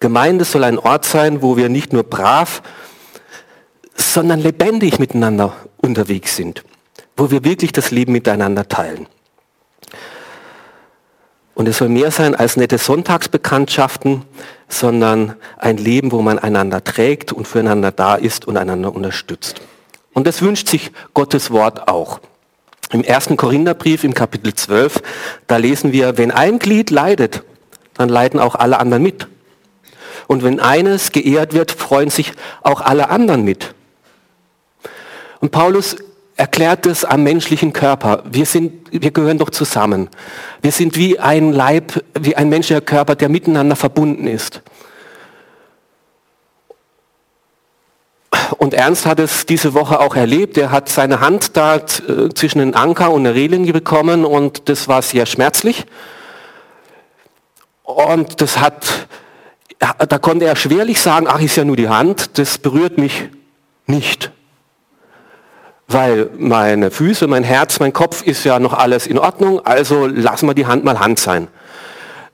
Gemeinde 0.00 0.46
soll 0.46 0.64
ein 0.64 0.78
Ort 0.78 1.04
sein, 1.04 1.42
wo 1.42 1.58
wir 1.58 1.68
nicht 1.68 1.92
nur 1.92 2.04
brav, 2.04 2.62
sondern 3.94 4.40
lebendig 4.40 4.98
miteinander 4.98 5.52
unterwegs 5.76 6.36
sind, 6.36 6.64
wo 7.18 7.30
wir 7.30 7.44
wirklich 7.44 7.72
das 7.72 7.90
Leben 7.90 8.12
miteinander 8.12 8.66
teilen. 8.66 9.06
Und 11.52 11.68
es 11.68 11.76
soll 11.76 11.90
mehr 11.90 12.12
sein 12.12 12.34
als 12.34 12.56
nette 12.56 12.78
Sonntagsbekanntschaften, 12.78 14.22
sondern 14.68 15.36
ein 15.58 15.76
Leben, 15.76 16.12
wo 16.12 16.22
man 16.22 16.38
einander 16.38 16.82
trägt 16.82 17.30
und 17.30 17.46
füreinander 17.46 17.92
da 17.92 18.14
ist 18.14 18.48
und 18.48 18.56
einander 18.56 18.94
unterstützt. 18.94 19.60
Und 20.14 20.26
das 20.26 20.40
wünscht 20.40 20.68
sich 20.68 20.92
Gottes 21.12 21.50
Wort 21.50 21.88
auch. 21.88 22.20
Im 22.92 23.02
ersten 23.02 23.36
Korintherbrief 23.36 24.04
im 24.04 24.14
Kapitel 24.14 24.54
12, 24.54 25.02
da 25.46 25.56
lesen 25.56 25.92
wir, 25.92 26.16
wenn 26.16 26.30
ein 26.30 26.58
Glied 26.58 26.90
leidet, 26.90 27.42
dann 27.94 28.08
leiden 28.08 28.40
auch 28.40 28.54
alle 28.54 28.78
anderen 28.78 29.02
mit. 29.02 29.26
Und 30.26 30.42
wenn 30.42 30.60
eines 30.60 31.12
geehrt 31.12 31.52
wird, 31.52 31.70
freuen 31.70 32.10
sich 32.10 32.32
auch 32.62 32.80
alle 32.80 33.10
anderen 33.10 33.42
mit. 33.42 33.74
Und 35.40 35.50
Paulus 35.50 35.96
erklärt 36.36 36.86
es 36.86 37.04
am 37.04 37.22
menschlichen 37.22 37.72
Körper. 37.72 38.22
Wir 38.30 38.46
sind, 38.46 38.90
wir 38.90 39.10
gehören 39.10 39.38
doch 39.38 39.50
zusammen. 39.50 40.08
Wir 40.62 40.72
sind 40.72 40.96
wie 40.96 41.18
ein 41.18 41.52
Leib, 41.52 42.02
wie 42.18 42.36
ein 42.36 42.48
menschlicher 42.48 42.80
Körper, 42.80 43.14
der 43.14 43.28
miteinander 43.28 43.76
verbunden 43.76 44.26
ist. 44.26 44.62
Und 48.58 48.74
Ernst 48.74 49.06
hat 49.06 49.20
es 49.20 49.46
diese 49.46 49.74
Woche 49.74 50.00
auch 50.00 50.16
erlebt. 50.16 50.58
Er 50.58 50.70
hat 50.70 50.88
seine 50.88 51.20
Hand 51.20 51.56
da 51.56 51.76
äh, 51.76 51.80
zwischen 52.34 52.58
den 52.58 52.74
Anker 52.74 53.10
und 53.10 53.24
der 53.24 53.34
Reling 53.34 53.70
bekommen 53.72 54.24
und 54.24 54.68
das 54.68 54.88
war 54.88 55.02
sehr 55.02 55.26
schmerzlich. 55.26 55.86
Und 57.82 58.40
das 58.40 58.58
hat, 58.58 59.08
da 59.78 60.18
konnte 60.18 60.46
er 60.46 60.56
schwerlich 60.56 61.00
sagen, 61.00 61.26
ach, 61.28 61.40
ist 61.40 61.56
ja 61.56 61.64
nur 61.64 61.76
die 61.76 61.88
Hand, 61.88 62.38
das 62.38 62.58
berührt 62.58 62.98
mich 62.98 63.28
nicht. 63.86 64.30
Weil 65.86 66.30
meine 66.38 66.90
Füße, 66.90 67.26
mein 67.26 67.44
Herz, 67.44 67.78
mein 67.78 67.92
Kopf 67.92 68.22
ist 68.22 68.44
ja 68.44 68.58
noch 68.58 68.72
alles 68.72 69.06
in 69.06 69.18
Ordnung, 69.18 69.64
also 69.66 70.06
lassen 70.06 70.46
wir 70.46 70.54
die 70.54 70.66
Hand 70.66 70.84
mal 70.84 70.98
Hand 70.98 71.18
sein 71.18 71.48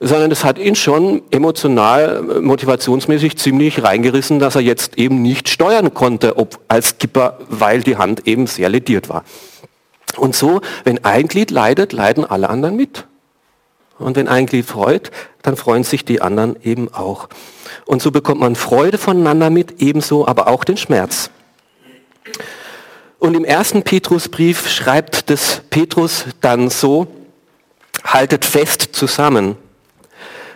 sondern 0.03 0.31
es 0.31 0.43
hat 0.43 0.57
ihn 0.57 0.75
schon 0.75 1.21
emotional, 1.29 2.23
motivationsmäßig 2.41 3.37
ziemlich 3.37 3.83
reingerissen, 3.83 4.39
dass 4.39 4.55
er 4.55 4.61
jetzt 4.61 4.97
eben 4.97 5.21
nicht 5.21 5.47
steuern 5.47 5.93
konnte 5.93 6.37
ob 6.37 6.59
als 6.67 6.89
Skipper, 6.89 7.37
weil 7.49 7.81
die 7.81 7.97
Hand 7.97 8.27
eben 8.27 8.47
sehr 8.47 8.67
lediert 8.67 9.09
war. 9.09 9.23
Und 10.17 10.35
so, 10.35 10.61
wenn 10.85 11.05
ein 11.05 11.27
Glied 11.27 11.51
leidet, 11.51 11.93
leiden 11.93 12.25
alle 12.25 12.49
anderen 12.49 12.75
mit. 12.75 13.05
Und 13.99 14.15
wenn 14.15 14.27
ein 14.27 14.47
Glied 14.47 14.65
freut, 14.65 15.11
dann 15.43 15.55
freuen 15.55 15.83
sich 15.83 16.03
die 16.03 16.19
anderen 16.19 16.55
eben 16.63 16.91
auch. 16.91 17.29
Und 17.85 18.01
so 18.01 18.09
bekommt 18.09 18.41
man 18.41 18.55
Freude 18.55 18.97
voneinander 18.97 19.51
mit, 19.51 19.83
ebenso 19.83 20.27
aber 20.27 20.47
auch 20.47 20.63
den 20.63 20.77
Schmerz. 20.77 21.29
Und 23.19 23.35
im 23.35 23.45
ersten 23.45 23.83
Petrusbrief 23.83 24.67
schreibt 24.67 25.29
das 25.29 25.61
Petrus 25.69 26.25
dann 26.41 26.71
so, 26.71 27.05
haltet 28.03 28.45
fest 28.45 28.89
zusammen 28.93 29.57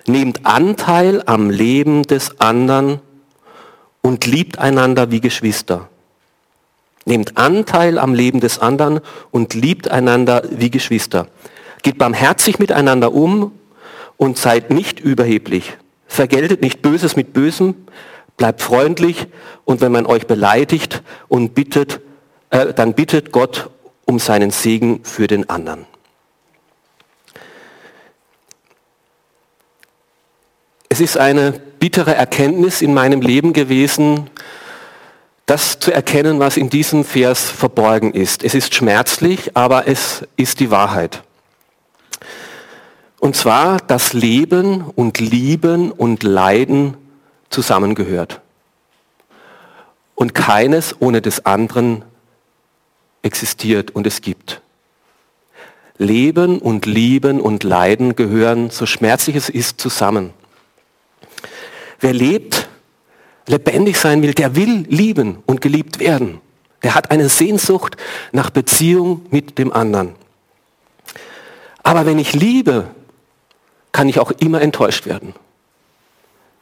nehmt 0.07 0.45
Anteil 0.45 1.23
am 1.25 1.49
Leben 1.49 2.03
des 2.03 2.39
anderen 2.39 2.99
und 4.01 4.25
liebt 4.25 4.59
einander 4.59 5.11
wie 5.11 5.21
Geschwister. 5.21 5.89
Nehmt 7.05 7.37
Anteil 7.37 7.99
am 7.99 8.13
Leben 8.13 8.39
des 8.39 8.59
anderen 8.59 8.99
und 9.31 9.53
liebt 9.53 9.89
einander 9.89 10.43
wie 10.49 10.71
Geschwister. 10.71 11.27
Geht 11.83 11.97
barmherzig 11.97 12.59
miteinander 12.59 13.13
um 13.13 13.51
und 14.17 14.37
seid 14.37 14.71
nicht 14.71 14.99
überheblich. 14.99 15.77
Vergeltet 16.07 16.61
nicht 16.61 16.81
Böses 16.81 17.15
mit 17.15 17.33
Bösem, 17.33 17.75
bleibt 18.37 18.61
freundlich 18.61 19.27
und 19.65 19.81
wenn 19.81 19.91
man 19.91 20.05
euch 20.05 20.27
beleidigt 20.27 21.03
und 21.27 21.53
bittet, 21.53 21.99
äh, 22.49 22.73
dann 22.73 22.93
bittet 22.93 23.31
Gott 23.31 23.69
um 24.05 24.19
seinen 24.19 24.51
Segen 24.51 25.01
für 25.03 25.27
den 25.27 25.49
anderen. 25.49 25.85
Es 30.95 31.01
ist 31.01 31.17
eine 31.17 31.51
bittere 31.51 32.15
Erkenntnis 32.15 32.81
in 32.81 32.93
meinem 32.93 33.19
Leben 33.19 33.51
gewesen, 33.51 34.29
das 35.45 35.77
zu 35.77 35.91
erkennen, 35.91 36.39
was 36.39 36.55
in 36.55 36.69
diesem 36.69 37.03
Vers 37.03 37.49
verborgen 37.49 38.13
ist. 38.13 38.45
Es 38.45 38.55
ist 38.55 38.73
schmerzlich, 38.73 39.57
aber 39.57 39.89
es 39.89 40.25
ist 40.37 40.61
die 40.61 40.71
Wahrheit. 40.71 41.21
Und 43.19 43.35
zwar, 43.35 43.79
dass 43.79 44.13
Leben 44.13 44.85
und 44.95 45.19
Lieben 45.19 45.91
und 45.91 46.23
Leiden 46.23 46.95
zusammengehört. 47.49 48.39
Und 50.15 50.33
keines 50.33 50.95
ohne 51.01 51.21
des 51.21 51.45
anderen 51.45 52.05
existiert 53.21 53.91
und 53.91 54.07
es 54.07 54.21
gibt. 54.21 54.61
Leben 55.97 56.59
und 56.59 56.85
Lieben 56.85 57.41
und 57.41 57.65
Leiden 57.65 58.15
gehören, 58.15 58.69
so 58.69 58.85
schmerzlich 58.85 59.35
es 59.35 59.49
ist, 59.49 59.81
zusammen. 59.81 60.31
Wer 61.99 62.13
lebt, 62.13 62.67
lebendig 63.47 63.97
sein 63.97 64.21
will, 64.21 64.33
der 64.33 64.55
will 64.55 64.85
lieben 64.89 65.43
und 65.45 65.61
geliebt 65.61 65.99
werden. 65.99 66.41
Der 66.83 66.95
hat 66.95 67.11
eine 67.11 67.29
Sehnsucht 67.29 67.97
nach 68.31 68.49
Beziehung 68.49 69.25
mit 69.31 69.57
dem 69.57 69.73
anderen. 69.73 70.15
Aber 71.83 72.05
wenn 72.05 72.19
ich 72.19 72.33
liebe, 72.33 72.87
kann 73.91 74.09
ich 74.09 74.19
auch 74.19 74.31
immer 74.31 74.61
enttäuscht 74.61 75.05
werden. 75.05 75.33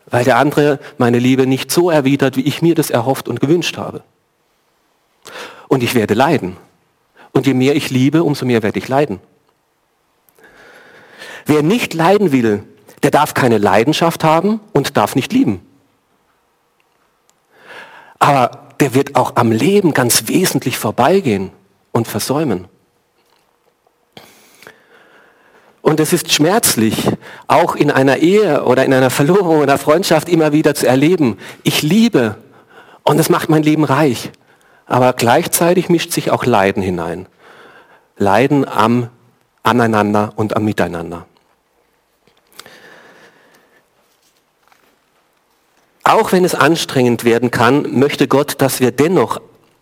Weil 0.05 0.25
der 0.25 0.37
andere 0.37 0.79
meine 0.97 1.19
Liebe 1.19 1.47
nicht 1.47 1.71
so 1.71 1.89
erwidert, 1.89 2.35
wie 2.37 2.45
ich 2.45 2.61
mir 2.61 2.75
das 2.75 2.89
erhofft 2.89 3.27
und 3.27 3.39
gewünscht 3.39 3.77
habe. 3.77 4.03
Und 5.67 5.81
ich 5.81 5.95
werde 5.95 6.13
leiden. 6.13 6.57
Und 7.31 7.47
je 7.47 7.53
mehr 7.53 7.75
ich 7.75 7.89
liebe, 7.89 8.23
umso 8.23 8.45
mehr 8.45 8.61
werde 8.61 8.79
ich 8.79 8.87
leiden. 8.87 9.19
Wer 11.45 11.63
nicht 11.63 11.93
leiden 11.93 12.31
will, 12.31 12.63
der 13.03 13.11
darf 13.11 13.33
keine 13.33 13.57
Leidenschaft 13.57 14.23
haben 14.23 14.61
und 14.71 14.97
darf 14.97 15.15
nicht 15.15 15.33
lieben. 15.33 15.61
Aber 18.17 18.51
der 18.79 18.95
wird 18.95 19.15
auch 19.15 19.35
am 19.35 19.51
Leben 19.51 19.93
ganz 19.93 20.27
wesentlich 20.27 20.77
vorbeigehen 20.77 21.51
und 21.91 22.07
versäumen. 22.07 22.67
Und 25.81 25.99
es 25.99 26.13
ist 26.13 26.31
schmerzlich, 26.31 27.09
auch 27.47 27.75
in 27.75 27.91
einer 27.91 28.17
Ehe 28.17 28.63
oder 28.63 28.85
in 28.85 28.93
einer 28.93 29.09
Verlobung 29.09 29.59
oder 29.59 29.77
Freundschaft 29.77 30.29
immer 30.29 30.53
wieder 30.53 30.73
zu 30.73 30.87
erleben, 30.87 31.37
ich 31.63 31.81
liebe 31.81 32.37
und 33.03 33.19
es 33.19 33.29
macht 33.29 33.49
mein 33.49 33.63
Leben 33.63 33.83
reich. 33.83 34.31
Aber 34.85 35.11
gleichzeitig 35.11 35.89
mischt 35.89 36.13
sich 36.13 36.31
auch 36.31 36.45
Leiden 36.45 36.81
hinein. 36.81 37.27
Leiden 38.17 38.65
am 38.65 39.09
Aneinander 39.61 40.31
und 40.37 40.55
am 40.55 40.63
Miteinander. 40.63 41.25
Auch 46.03 46.31
wenn 46.33 46.43
es 46.43 46.53
anstrengend 46.53 47.23
werden 47.23 47.49
kann, 47.49 47.97
möchte 47.97 48.27
Gott, 48.27 48.55
dass 48.61 48.81
wir 48.81 48.91
dennoch 48.91 49.39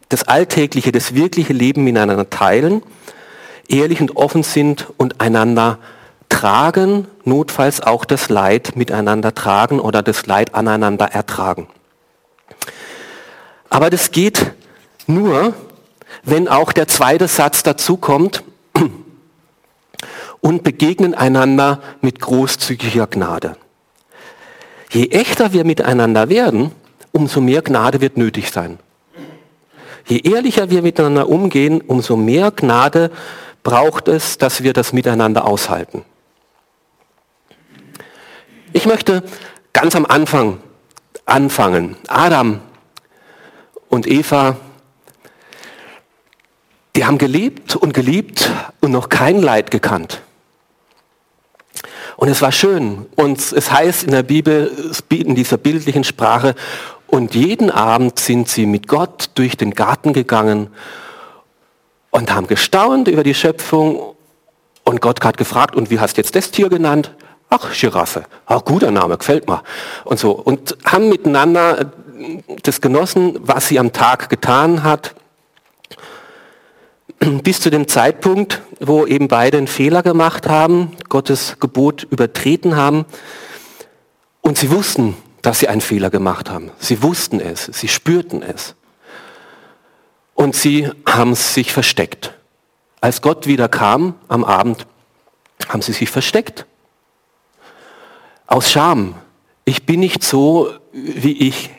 das 0.09 0.27
alltägliche, 0.27 0.91
das 0.91 1.15
wirkliche 1.15 1.53
Leben 1.53 1.83
miteinander 1.83 2.29
teilen, 2.29 2.83
ehrlich 3.67 4.01
und 4.01 4.15
offen 4.15 4.43
sind 4.43 4.87
und 4.97 5.19
einander 5.19 5.79
tragen, 6.29 7.07
notfalls 7.23 7.81
auch 7.81 8.05
das 8.05 8.29
Leid 8.29 8.75
miteinander 8.75 9.33
tragen 9.33 9.79
oder 9.79 10.03
das 10.03 10.25
Leid 10.27 10.53
aneinander 10.53 11.05
ertragen. 11.05 11.67
Aber 13.69 13.89
das 13.89 14.11
geht 14.11 14.51
nur, 15.07 15.53
wenn 16.23 16.47
auch 16.47 16.71
der 16.71 16.87
zweite 16.87 17.27
Satz 17.27 17.63
dazu 17.63 17.97
kommt 17.97 18.43
und 20.41 20.63
begegnen 20.63 21.15
einander 21.15 21.81
mit 22.01 22.19
großzügiger 22.19 23.07
Gnade. 23.07 23.55
Je 24.91 25.07
echter 25.07 25.53
wir 25.53 25.63
miteinander 25.63 26.27
werden, 26.27 26.71
umso 27.13 27.39
mehr 27.39 27.61
Gnade 27.61 28.01
wird 28.01 28.17
nötig 28.17 28.51
sein. 28.51 28.77
Je 30.05 30.17
ehrlicher 30.17 30.69
wir 30.69 30.81
miteinander 30.81 31.29
umgehen, 31.29 31.79
umso 31.79 32.17
mehr 32.17 32.51
Gnade 32.51 33.09
braucht 33.63 34.09
es, 34.09 34.37
dass 34.37 34.63
wir 34.63 34.73
das 34.73 34.91
miteinander 34.91 35.45
aushalten. 35.45 36.03
Ich 38.73 38.85
möchte 38.85 39.23
ganz 39.71 39.95
am 39.95 40.05
Anfang 40.05 40.57
anfangen. 41.25 41.95
Adam 42.09 42.59
und 43.87 44.07
Eva, 44.07 44.57
die 46.97 47.05
haben 47.05 47.17
gelebt 47.17 47.77
und 47.77 47.93
geliebt 47.93 48.51
und 48.81 48.91
noch 48.91 49.07
kein 49.07 49.41
Leid 49.41 49.71
gekannt. 49.71 50.21
Und 52.17 52.29
es 52.29 52.41
war 52.41 52.51
schön. 52.51 53.05
Und 53.15 53.39
es 53.39 53.71
heißt 53.71 54.03
in 54.03 54.11
der 54.11 54.23
Bibel, 54.23 54.71
in 55.09 55.35
dieser 55.35 55.57
bildlichen 55.57 56.03
Sprache, 56.03 56.55
und 57.07 57.35
jeden 57.35 57.69
Abend 57.69 58.19
sind 58.19 58.47
sie 58.47 58.65
mit 58.65 58.87
Gott 58.87 59.31
durch 59.35 59.57
den 59.57 59.71
Garten 59.71 60.13
gegangen 60.13 60.69
und 62.09 62.33
haben 62.33 62.47
gestaunt 62.47 63.09
über 63.09 63.23
die 63.23 63.33
Schöpfung. 63.33 64.15
Und 64.85 65.01
Gott 65.01 65.21
hat 65.23 65.37
gefragt, 65.37 65.75
und 65.75 65.91
wie 65.91 65.99
hast 65.99 66.15
du 66.15 66.21
jetzt 66.21 66.35
das 66.35 66.51
Tier 66.51 66.69
genannt? 66.69 67.13
Ach, 67.49 67.73
Giraffe. 67.73 68.23
Ach, 68.45 68.63
guter 68.63 68.91
Name, 68.91 69.17
gefällt 69.17 69.49
mir. 69.49 69.61
Und 70.05 70.19
so. 70.19 70.31
Und 70.31 70.77
haben 70.85 71.09
miteinander 71.09 71.91
das 72.63 72.79
genossen, 72.79 73.37
was 73.41 73.67
sie 73.67 73.77
am 73.77 73.91
Tag 73.91 74.29
getan 74.29 74.83
hat 74.83 75.13
bis 77.43 77.59
zu 77.59 77.69
dem 77.69 77.87
Zeitpunkt, 77.87 78.61
wo 78.79 79.05
eben 79.05 79.27
beide 79.27 79.57
einen 79.57 79.67
Fehler 79.67 80.03
gemacht 80.03 80.47
haben, 80.47 80.91
Gottes 81.09 81.57
Gebot 81.59 82.03
übertreten 82.09 82.75
haben 82.75 83.05
und 84.41 84.57
sie 84.57 84.71
wussten, 84.71 85.15
dass 85.41 85.59
sie 85.59 85.67
einen 85.67 85.81
Fehler 85.81 86.09
gemacht 86.09 86.49
haben. 86.49 86.71
Sie 86.79 87.01
wussten 87.01 87.39
es, 87.39 87.65
sie 87.65 87.87
spürten 87.87 88.43
es. 88.43 88.75
Und 90.33 90.55
sie 90.55 90.89
haben 91.05 91.35
sich 91.35 91.71
versteckt. 91.71 92.33
Als 92.99 93.21
Gott 93.21 93.47
wieder 93.47 93.67
kam 93.67 94.15
am 94.27 94.43
Abend, 94.43 94.87
haben 95.67 95.81
sie 95.81 95.93
sich 95.93 96.09
versteckt. 96.09 96.65
aus 98.47 98.71
Scham. 98.71 99.15
Ich 99.65 99.85
bin 99.85 99.99
nicht 99.99 100.23
so, 100.23 100.71
wie 100.91 101.47
ich 101.47 101.69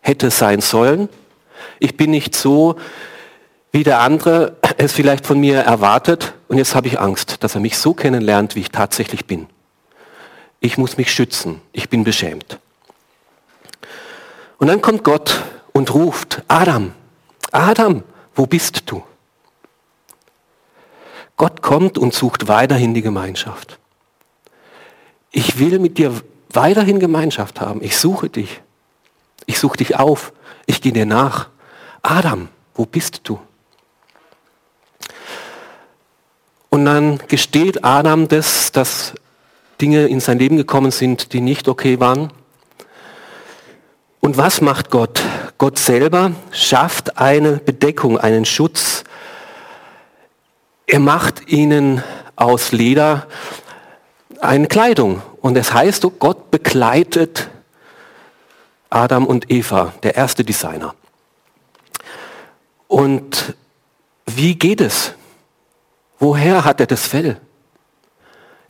hätte 0.00 0.30
sein 0.30 0.60
sollen. 0.60 1.08
Ich 1.78 1.96
bin 1.96 2.10
nicht 2.10 2.34
so, 2.34 2.76
wie 3.72 3.82
der 3.82 4.00
andere 4.00 4.56
es 4.84 4.92
vielleicht 4.92 5.26
von 5.26 5.38
mir 5.38 5.60
erwartet. 5.60 6.34
Und 6.48 6.58
jetzt 6.58 6.74
habe 6.74 6.88
ich 6.88 6.98
Angst, 7.00 7.42
dass 7.42 7.54
er 7.54 7.60
mich 7.60 7.78
so 7.78 7.94
kennenlernt, 7.94 8.56
wie 8.56 8.60
ich 8.60 8.70
tatsächlich 8.70 9.26
bin. 9.26 9.46
Ich 10.60 10.78
muss 10.78 10.96
mich 10.96 11.12
schützen. 11.12 11.60
Ich 11.72 11.88
bin 11.88 12.04
beschämt. 12.04 12.58
Und 14.58 14.68
dann 14.68 14.80
kommt 14.80 15.02
Gott 15.02 15.42
und 15.72 15.92
ruft, 15.92 16.42
Adam, 16.48 16.92
Adam, 17.50 18.04
wo 18.34 18.46
bist 18.46 18.84
du? 18.86 19.02
Gott 21.36 21.62
kommt 21.62 21.98
und 21.98 22.14
sucht 22.14 22.46
weiterhin 22.46 22.94
die 22.94 23.02
Gemeinschaft. 23.02 23.78
Ich 25.32 25.58
will 25.58 25.78
mit 25.78 25.98
dir 25.98 26.12
weiterhin 26.50 27.00
Gemeinschaft 27.00 27.60
haben. 27.60 27.82
Ich 27.82 27.96
suche 27.96 28.28
dich. 28.28 28.60
Ich 29.46 29.58
suche 29.58 29.78
dich 29.78 29.96
auf. 29.96 30.32
Ich 30.66 30.80
gehe 30.80 30.92
dir 30.92 31.06
nach. 31.06 31.48
Adam, 32.02 32.48
wo 32.74 32.86
bist 32.86 33.22
du? 33.24 33.40
Und 36.72 36.86
dann 36.86 37.20
gesteht 37.28 37.84
Adam 37.84 38.28
das, 38.28 38.72
dass 38.72 39.12
Dinge 39.78 40.06
in 40.06 40.20
sein 40.20 40.38
Leben 40.38 40.56
gekommen 40.56 40.90
sind, 40.90 41.34
die 41.34 41.42
nicht 41.42 41.68
okay 41.68 42.00
waren. 42.00 42.32
Und 44.20 44.38
was 44.38 44.62
macht 44.62 44.88
Gott? 44.88 45.20
Gott 45.58 45.78
selber 45.78 46.32
schafft 46.50 47.18
eine 47.18 47.58
Bedeckung, 47.58 48.16
einen 48.16 48.46
Schutz. 48.46 49.04
Er 50.86 50.98
macht 50.98 51.46
ihnen 51.52 52.02
aus 52.36 52.72
Leder 52.72 53.26
eine 54.40 54.66
Kleidung. 54.66 55.20
Und 55.42 55.58
es 55.58 55.74
heißt, 55.74 56.06
Gott 56.18 56.50
begleitet 56.50 57.50
Adam 58.88 59.26
und 59.26 59.50
Eva, 59.50 59.92
der 60.02 60.14
erste 60.14 60.42
Designer. 60.42 60.94
Und 62.88 63.56
wie 64.24 64.54
geht 64.54 64.80
es? 64.80 65.12
Woher 66.22 66.64
hat 66.64 66.78
er 66.78 66.86
das 66.86 67.04
Fell? 67.04 67.40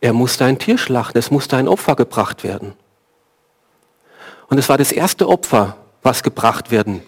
Er 0.00 0.14
musste 0.14 0.46
ein 0.46 0.58
Tier 0.58 0.78
schlachten, 0.78 1.18
es 1.18 1.30
musste 1.30 1.58
ein 1.58 1.68
Opfer 1.68 1.96
gebracht 1.96 2.44
werden. 2.44 2.72
Und 4.48 4.56
es 4.56 4.70
war 4.70 4.78
das 4.78 4.90
erste 4.90 5.28
Opfer, 5.28 5.76
was 6.02 6.22
gebracht 6.22 6.70
werden 6.70 7.02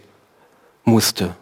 musste. 0.85 1.35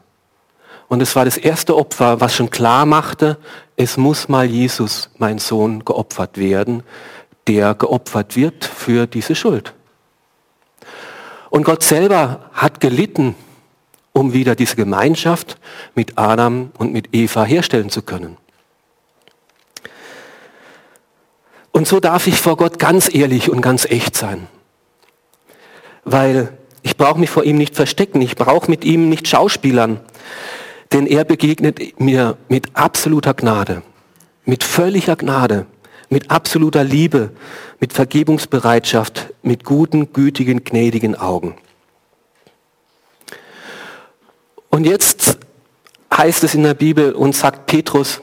Und 0.87 1.03
es 1.03 1.17
war 1.17 1.25
das 1.25 1.37
erste 1.37 1.77
Opfer, 1.77 2.21
was 2.21 2.37
schon 2.37 2.51
klar 2.51 2.87
machte, 2.87 3.39
es 3.75 3.97
muss 3.97 4.29
mal 4.29 4.45
Jesus, 4.45 5.11
mein 5.19 5.41
Sohn, 5.41 5.85
geopfert 5.85 6.39
werden, 6.39 6.85
der 7.49 7.75
geopfert 7.75 8.37
wird 8.37 8.65
für 8.65 9.09
diese 9.09 9.35
Schuld. 9.35 9.75
Und 11.51 11.65
Gott 11.65 11.83
selber 11.83 12.51
hat 12.53 12.79
gelitten, 12.79 13.35
um 14.13 14.33
wieder 14.33 14.55
diese 14.55 14.77
Gemeinschaft 14.77 15.59
mit 15.97 16.19
Adam 16.19 16.71
und 16.79 16.93
mit 16.93 17.13
Eva 17.13 17.43
herstellen 17.43 17.91
zu 17.91 18.03
können. 18.03 18.37
Und 21.73 21.89
so 21.89 22.01
darf 22.01 22.27
ich 22.27 22.37
vor 22.37 22.57
Gott 22.57 22.79
ganz 22.79 23.13
ehrlich 23.13 23.51
und 23.51 23.63
ganz 23.63 23.87
echt 23.87 24.17
sein. 24.17 24.47
Weil 26.05 26.57
ich 26.83 26.97
brauche 26.97 27.19
mich 27.19 27.31
vor 27.31 27.45
ihm 27.45 27.57
nicht 27.57 27.75
verstecken, 27.75 28.21
ich 28.21 28.37
brauche 28.37 28.71
mit 28.71 28.85
ihm 28.85 29.09
nicht 29.09 29.27
Schauspielern, 29.27 30.01
denn 30.93 31.07
er 31.07 31.25
begegnet 31.25 31.99
mir 31.99 32.37
mit 32.49 32.77
absoluter 32.77 33.35
Gnade, 33.35 33.83
mit 34.45 34.63
völliger 34.65 35.17
Gnade, 35.17 35.67
mit 36.11 36.31
absoluter 36.31 36.85
Liebe, 36.85 37.31
mit 37.81 37.95
Vergebungsbereitschaft, 37.95 39.33
mit 39.43 39.65
guten, 39.65 40.13
gütigen, 40.13 40.65
gnädigen 40.65 41.15
Augen. 41.15 41.55
Und 44.69 44.85
jetzt 44.85 45.39
heißt 46.15 46.45
es 46.45 46.55
in 46.55 46.65
der 46.65 46.75
Bibel 46.75 47.13
und 47.13 47.35
sagt 47.35 47.67
Petrus, 47.67 48.21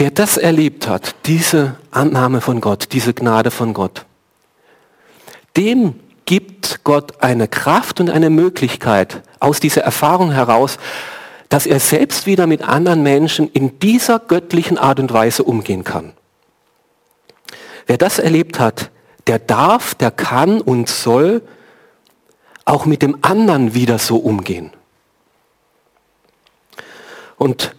wer 0.00 0.10
das 0.10 0.38
erlebt 0.38 0.88
hat, 0.88 1.14
diese 1.26 1.76
Annahme 1.90 2.40
von 2.40 2.62
Gott, 2.62 2.88
diese 2.92 3.12
Gnade 3.12 3.50
von 3.50 3.74
Gott, 3.74 4.06
dem 5.58 6.00
gibt 6.24 6.82
Gott 6.84 7.22
eine 7.22 7.48
Kraft 7.48 8.00
und 8.00 8.08
eine 8.08 8.30
Möglichkeit 8.30 9.20
aus 9.40 9.60
dieser 9.60 9.82
Erfahrung 9.82 10.32
heraus, 10.32 10.78
dass 11.50 11.66
er 11.66 11.80
selbst 11.80 12.24
wieder 12.24 12.46
mit 12.46 12.62
anderen 12.62 13.02
Menschen 13.02 13.50
in 13.52 13.78
dieser 13.78 14.20
göttlichen 14.20 14.78
Art 14.78 15.00
und 15.00 15.12
Weise 15.12 15.44
umgehen 15.44 15.84
kann. 15.84 16.14
Wer 17.86 17.98
das 17.98 18.18
erlebt 18.18 18.58
hat, 18.58 18.90
der 19.26 19.38
darf, 19.38 19.94
der 19.94 20.10
kann 20.10 20.62
und 20.62 20.88
soll 20.88 21.42
auch 22.64 22.86
mit 22.86 23.02
dem 23.02 23.18
anderen 23.20 23.74
wieder 23.74 23.98
so 23.98 24.16
umgehen. 24.16 24.72
Und 27.36 27.74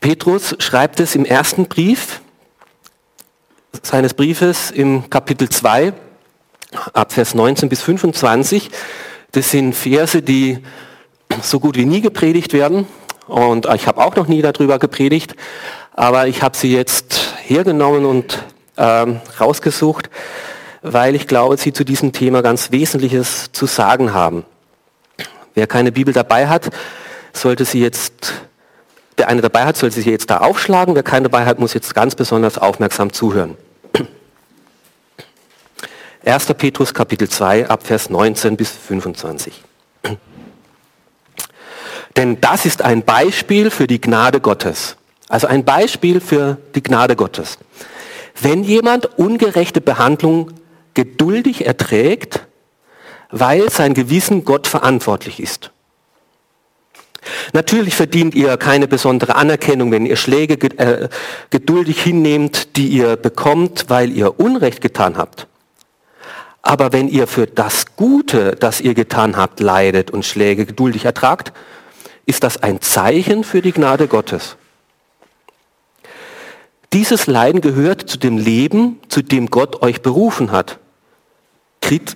Petrus 0.00 0.56
schreibt 0.58 0.98
es 1.00 1.14
im 1.14 1.26
ersten 1.26 1.66
Brief 1.66 2.22
seines 3.82 4.14
Briefes 4.14 4.70
im 4.70 5.10
Kapitel 5.10 5.48
2 5.48 5.92
ab 6.92 7.12
Vers 7.12 7.34
19 7.34 7.68
bis 7.68 7.82
25. 7.82 8.70
Das 9.32 9.50
sind 9.50 9.74
Verse, 9.74 10.22
die 10.22 10.58
so 11.42 11.60
gut 11.60 11.76
wie 11.76 11.84
nie 11.84 12.00
gepredigt 12.00 12.52
werden. 12.52 12.86
Und 13.26 13.66
ich 13.74 13.86
habe 13.86 14.00
auch 14.00 14.16
noch 14.16 14.26
nie 14.26 14.42
darüber 14.42 14.78
gepredigt, 14.78 15.36
aber 15.92 16.26
ich 16.26 16.42
habe 16.42 16.56
sie 16.56 16.74
jetzt 16.74 17.34
hergenommen 17.44 18.04
und 18.04 18.42
ähm, 18.76 19.20
rausgesucht, 19.38 20.10
weil 20.82 21.14
ich 21.14 21.26
glaube, 21.26 21.58
sie 21.58 21.72
zu 21.72 21.84
diesem 21.84 22.12
Thema 22.12 22.42
ganz 22.42 22.72
Wesentliches 22.72 23.52
zu 23.52 23.66
sagen 23.66 24.14
haben. 24.14 24.44
Wer 25.54 25.66
keine 25.66 25.92
Bibel 25.92 26.14
dabei 26.14 26.48
hat, 26.48 26.70
sollte 27.32 27.64
sie 27.64 27.80
jetzt, 27.80 28.32
der 29.20 29.28
eine 29.28 29.42
dabei 29.42 29.66
hat, 29.66 29.76
sollte 29.76 30.00
sie 30.00 30.10
jetzt 30.10 30.30
da 30.30 30.38
aufschlagen. 30.38 30.94
Wer 30.94 31.02
keine 31.02 31.28
dabei 31.28 31.44
hat, 31.44 31.58
muss 31.58 31.74
jetzt 31.74 31.94
ganz 31.94 32.14
besonders 32.14 32.56
aufmerksam 32.56 33.12
zuhören. 33.12 33.56
1. 36.24 36.46
Petrus 36.54 36.94
Kapitel 36.94 37.28
2 37.28 37.68
ab 37.68 37.86
Vers 37.86 38.08
19 38.08 38.56
bis 38.56 38.70
25. 38.70 39.62
Denn 42.16 42.40
das 42.40 42.64
ist 42.64 42.82
ein 42.82 43.04
Beispiel 43.04 43.70
für 43.70 43.86
die 43.86 44.00
Gnade 44.00 44.40
Gottes. 44.40 44.96
Also 45.28 45.46
ein 45.46 45.64
Beispiel 45.64 46.22
für 46.22 46.56
die 46.74 46.82
Gnade 46.82 47.14
Gottes. 47.14 47.58
Wenn 48.40 48.64
jemand 48.64 49.18
ungerechte 49.18 49.82
Behandlung 49.82 50.52
geduldig 50.94 51.66
erträgt, 51.66 52.46
weil 53.30 53.70
sein 53.70 53.92
Gewissen 53.92 54.46
Gott 54.46 54.66
verantwortlich 54.66 55.40
ist. 55.40 55.72
Natürlich 57.52 57.94
verdient 57.94 58.34
ihr 58.34 58.56
keine 58.56 58.88
besondere 58.88 59.34
Anerkennung, 59.36 59.90
wenn 59.90 60.06
ihr 60.06 60.16
Schläge 60.16 60.54
äh, 60.78 61.08
geduldig 61.50 62.02
hinnehmt, 62.02 62.76
die 62.76 62.88
ihr 62.88 63.16
bekommt, 63.16 63.86
weil 63.88 64.10
ihr 64.10 64.38
Unrecht 64.40 64.80
getan 64.80 65.16
habt. 65.16 65.46
Aber 66.62 66.92
wenn 66.92 67.08
ihr 67.08 67.26
für 67.26 67.46
das 67.46 67.96
Gute, 67.96 68.56
das 68.56 68.80
ihr 68.80 68.94
getan 68.94 69.36
habt, 69.36 69.60
leidet 69.60 70.10
und 70.10 70.24
Schläge 70.24 70.66
geduldig 70.66 71.04
ertragt, 71.04 71.52
ist 72.26 72.44
das 72.44 72.62
ein 72.62 72.80
Zeichen 72.80 73.44
für 73.44 73.62
die 73.62 73.72
Gnade 73.72 74.06
Gottes. 74.06 74.56
Dieses 76.92 77.26
Leiden 77.26 77.60
gehört 77.60 78.10
zu 78.10 78.18
dem 78.18 78.36
Leben, 78.36 78.98
zu 79.08 79.22
dem 79.22 79.48
Gott 79.48 79.82
euch 79.82 80.02
berufen 80.02 80.50
hat. 80.50 80.78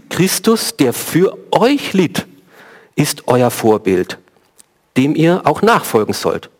Christus, 0.09 0.77
der 0.77 0.92
für 0.92 1.37
euch 1.50 1.92
litt, 1.92 2.27
ist 2.96 3.27
euer 3.27 3.50
Vorbild, 3.50 4.18
dem 4.97 5.15
ihr 5.15 5.43
auch 5.45 5.63
nachfolgen 5.63 6.15
sollt. 6.15 6.51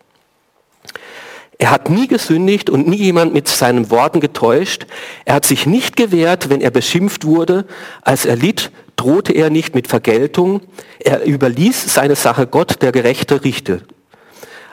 Er 1.59 1.71
hat 1.71 1.89
nie 1.89 2.09
gesündigt 2.09 2.69
und 2.69 2.89
nie 2.89 2.97
jemand 2.97 3.33
mit 3.33 3.49
seinen 3.49 3.91
Worten 3.91 4.21
getäuscht. 4.21 4.87
Er 5.25 5.35
hat 5.37 5.47
sich 5.47 5.67
nicht 5.67 5.97
gewehrt, 5.97 6.51
wenn 6.51 6.61
er 6.61 6.71
beschimpft 6.71 7.25
wurde. 7.25 7.65
Als 8.03 8.25
er 8.25 8.37
litt, 8.37 8.73
drohte 8.97 9.33
er 9.33 9.51
nicht 9.51 9.75
mit 9.75 9.87
Vergeltung. 9.87 10.63
Er 10.99 11.25
überließ 11.25 11.95
seine 11.95 12.17
Sache 12.17 12.47
Gott, 12.47 12.83
der 12.83 12.93
gerechte 12.93 13.45
Richter. 13.45 13.79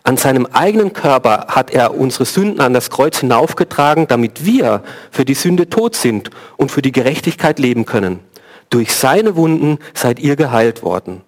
An 0.03 0.17
seinem 0.17 0.47
eigenen 0.47 0.93
Körper 0.93 1.45
hat 1.49 1.69
er 1.69 1.95
unsere 1.95 2.25
Sünden 2.25 2.59
an 2.59 2.73
das 2.73 2.89
Kreuz 2.89 3.19
hinaufgetragen, 3.19 4.07
damit 4.07 4.45
wir 4.45 4.83
für 5.11 5.25
die 5.25 5.35
Sünde 5.35 5.69
tot 5.69 5.95
sind 5.95 6.31
und 6.57 6.71
für 6.71 6.81
die 6.81 6.91
Gerechtigkeit 6.91 7.59
leben 7.59 7.85
können. 7.85 8.19
Durch 8.71 8.93
seine 8.93 9.35
Wunden 9.35 9.77
seid 9.93 10.19
ihr 10.19 10.35
geheilt 10.35 10.81
worden. 10.81 11.21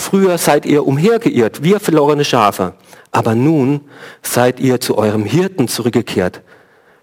Früher 0.00 0.38
seid 0.38 0.64
ihr 0.64 0.86
umhergeirrt, 0.86 1.62
wir 1.62 1.78
verlorene 1.78 2.24
Schafe, 2.24 2.72
aber 3.12 3.34
nun 3.34 3.82
seid 4.22 4.58
ihr 4.58 4.80
zu 4.80 4.96
eurem 4.96 5.26
Hirten 5.26 5.68
zurückgekehrt, 5.68 6.40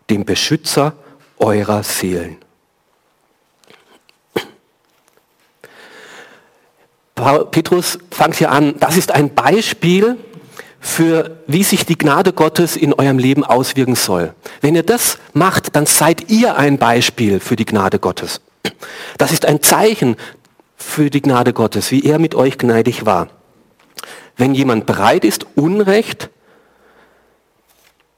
dem 0.09 0.25
Beschützer 0.25 0.93
eurer 1.37 1.83
Seelen. 1.83 2.37
Petrus 7.51 7.99
fängt 8.09 8.35
hier 8.35 8.51
an, 8.51 8.75
das 8.79 8.97
ist 8.97 9.11
ein 9.11 9.33
Beispiel 9.33 10.17
für 10.79 11.37
wie 11.45 11.63
sich 11.63 11.85
die 11.85 11.99
Gnade 11.99 12.33
Gottes 12.33 12.75
in 12.75 12.93
eurem 12.93 13.19
Leben 13.19 13.43
auswirken 13.43 13.95
soll. 13.95 14.33
Wenn 14.61 14.75
ihr 14.75 14.83
das 14.83 15.19
macht, 15.33 15.75
dann 15.75 15.85
seid 15.85 16.31
ihr 16.31 16.57
ein 16.57 16.79
Beispiel 16.79 17.39
für 17.39 17.55
die 17.55 17.65
Gnade 17.65 17.99
Gottes. 17.99 18.41
Das 19.17 19.31
ist 19.31 19.45
ein 19.45 19.61
Zeichen 19.61 20.15
für 20.87 21.11
die 21.11 21.21
Gnade 21.21 21.53
Gottes, 21.53 21.91
wie 21.91 22.05
er 22.05 22.17
mit 22.17 22.33
euch 22.33 22.57
gnädig 22.57 23.05
war. 23.05 23.27
Wenn 24.35 24.55
jemand 24.55 24.85
bereit 24.87 25.25
ist, 25.25 25.45
Unrecht 25.55 26.29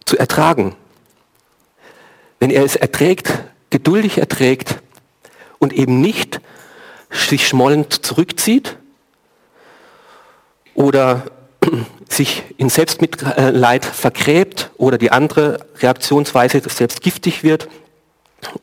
zu 0.05 0.17
ertragen, 0.17 0.75
wenn 2.39 2.51
er 2.51 2.63
es 2.63 2.77
erträgt, 2.77 3.33
geduldig 3.69 4.19
erträgt 4.19 4.81
und 5.57 5.73
eben 5.73 5.99
nicht 5.99 6.39
sich 7.09 7.47
schmollend 7.47 8.05
zurückzieht 8.05 8.77
oder 10.73 11.25
sich 12.07 12.43
in 12.57 12.69
Selbstmitleid 12.69 13.83
vergräbt 13.83 14.71
oder 14.77 14.97
die 14.97 15.11
andere 15.11 15.59
Reaktionsweise 15.79 16.61
selbst 16.69 17.01
giftig 17.01 17.43
wird 17.43 17.67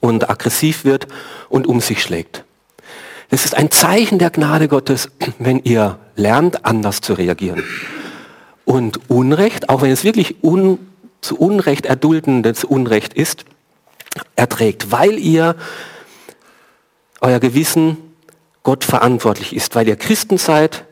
und 0.00 0.30
aggressiv 0.30 0.84
wird 0.84 1.06
und 1.50 1.66
um 1.66 1.80
sich 1.80 2.00
schlägt. 2.00 2.45
Es 3.28 3.44
ist 3.44 3.56
ein 3.56 3.70
Zeichen 3.70 4.18
der 4.18 4.30
Gnade 4.30 4.68
Gottes, 4.68 5.10
wenn 5.38 5.58
ihr 5.60 5.98
lernt, 6.14 6.64
anders 6.64 7.00
zu 7.00 7.14
reagieren. 7.14 7.64
Und 8.64 9.10
Unrecht, 9.10 9.68
auch 9.68 9.82
wenn 9.82 9.90
es 9.90 10.04
wirklich 10.04 10.42
un, 10.42 10.78
zu 11.20 11.36
Unrecht 11.36 11.86
erduldendes 11.86 12.64
Unrecht 12.64 13.14
ist, 13.14 13.44
erträgt, 14.34 14.92
weil 14.92 15.18
ihr 15.18 15.56
euer 17.20 17.40
Gewissen 17.40 17.96
Gott 18.62 18.84
verantwortlich 18.84 19.54
ist, 19.54 19.74
weil 19.74 19.88
ihr 19.88 19.96
Christen 19.96 20.38
seid 20.38 20.84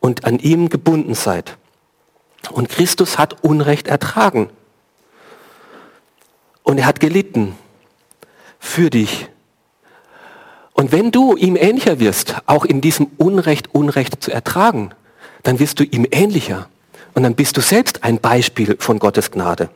und 0.00 0.24
an 0.24 0.38
ihm 0.38 0.68
gebunden 0.68 1.14
seid. 1.14 1.56
Und 2.50 2.68
Christus 2.68 3.18
hat 3.18 3.42
Unrecht 3.42 3.88
ertragen. 3.88 4.50
Und 6.62 6.78
er 6.78 6.86
hat 6.86 7.00
gelitten 7.00 7.56
für 8.58 8.90
dich. 8.90 9.28
Und 10.74 10.90
wenn 10.90 11.12
du 11.12 11.36
ihm 11.36 11.56
ähnlicher 11.56 12.00
wirst, 12.00 12.36
auch 12.46 12.64
in 12.64 12.80
diesem 12.80 13.06
Unrecht, 13.16 13.74
Unrecht 13.74 14.22
zu 14.22 14.32
ertragen, 14.32 14.90
dann 15.44 15.60
wirst 15.60 15.78
du 15.78 15.84
ihm 15.84 16.06
ähnlicher. 16.10 16.68
Und 17.14 17.22
dann 17.22 17.36
bist 17.36 17.56
du 17.56 17.60
selbst 17.60 18.02
ein 18.02 18.18
Beispiel 18.18 18.76
von 18.80 18.98
Gottes 18.98 19.30
Gnade. 19.30 19.70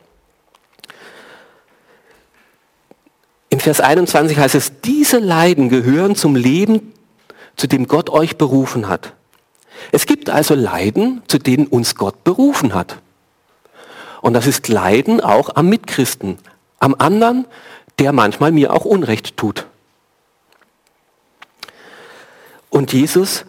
Im 3.49 3.59
Vers 3.59 3.79
21 3.79 4.37
heißt 4.37 4.55
es, 4.55 4.81
diese 4.81 5.19
Leiden 5.19 5.69
gehören 5.69 6.15
zum 6.15 6.35
Leben, 6.35 6.93
zu 7.55 7.67
dem 7.67 7.87
Gott 7.87 8.09
euch 8.09 8.37
berufen 8.37 8.89
hat. 8.89 9.13
Es 9.93 10.05
gibt 10.05 10.29
also 10.29 10.53
Leiden, 10.53 11.23
zu 11.27 11.37
denen 11.37 11.65
uns 11.65 11.95
Gott 11.95 12.25
berufen 12.25 12.73
hat. 12.73 12.97
Und 14.21 14.33
das 14.33 14.47
ist 14.47 14.67
Leiden 14.67 15.21
auch 15.21 15.55
am 15.55 15.69
Mitchristen, 15.69 16.37
am 16.79 16.93
anderen, 16.93 17.45
der 17.99 18.11
manchmal 18.11 18.51
mir 18.51 18.73
auch 18.73 18.83
Unrecht 18.83 19.37
tut. 19.37 19.65
Und 22.69 22.93
Jesus 22.93 23.45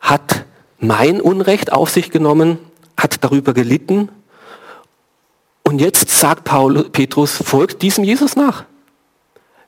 hat 0.00 0.44
mein 0.78 1.20
Unrecht 1.20 1.72
auf 1.72 1.90
sich 1.90 2.10
genommen, 2.10 2.58
hat 2.96 3.22
darüber 3.22 3.54
gelitten. 3.54 4.08
Und 5.62 5.80
jetzt 5.80 6.10
sagt 6.10 6.44
Paul, 6.44 6.88
Petrus, 6.90 7.36
folgt 7.36 7.82
diesem 7.82 8.04
Jesus 8.04 8.36
nach. 8.36 8.64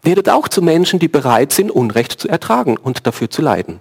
Werdet 0.03 0.29
auch 0.29 0.49
zu 0.49 0.61
Menschen, 0.61 0.99
die 0.99 1.09
bereit 1.09 1.53
sind, 1.53 1.71
Unrecht 1.71 2.13
zu 2.13 2.29
ertragen 2.29 2.77
und 2.77 3.07
dafür 3.07 3.31
zu 3.31 3.43
leiden. 3.43 3.81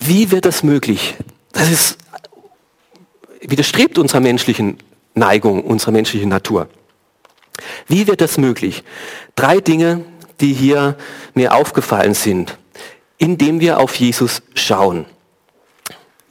Wie 0.00 0.32
wird 0.32 0.44
das 0.44 0.64
möglich? 0.64 1.14
Das 1.52 1.70
ist, 1.70 1.98
widerstrebt 3.40 3.98
unserer 3.98 4.20
menschlichen 4.20 4.78
Neigung, 5.14 5.62
unserer 5.62 5.92
menschlichen 5.92 6.28
Natur. 6.28 6.68
Wie 7.86 8.08
wird 8.08 8.20
das 8.20 8.38
möglich? 8.38 8.82
Drei 9.36 9.60
Dinge, 9.60 10.04
die 10.42 10.52
hier 10.52 10.96
mir 11.34 11.54
aufgefallen 11.54 12.14
sind, 12.14 12.58
indem 13.16 13.60
wir 13.60 13.80
auf 13.80 13.94
Jesus 13.94 14.42
schauen. 14.54 15.06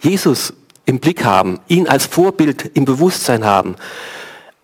Jesus 0.01 0.53
im 0.85 0.99
Blick 0.99 1.23
haben, 1.23 1.59
ihn 1.67 1.87
als 1.87 2.05
Vorbild 2.05 2.71
im 2.75 2.85
Bewusstsein 2.85 3.45
haben, 3.45 3.75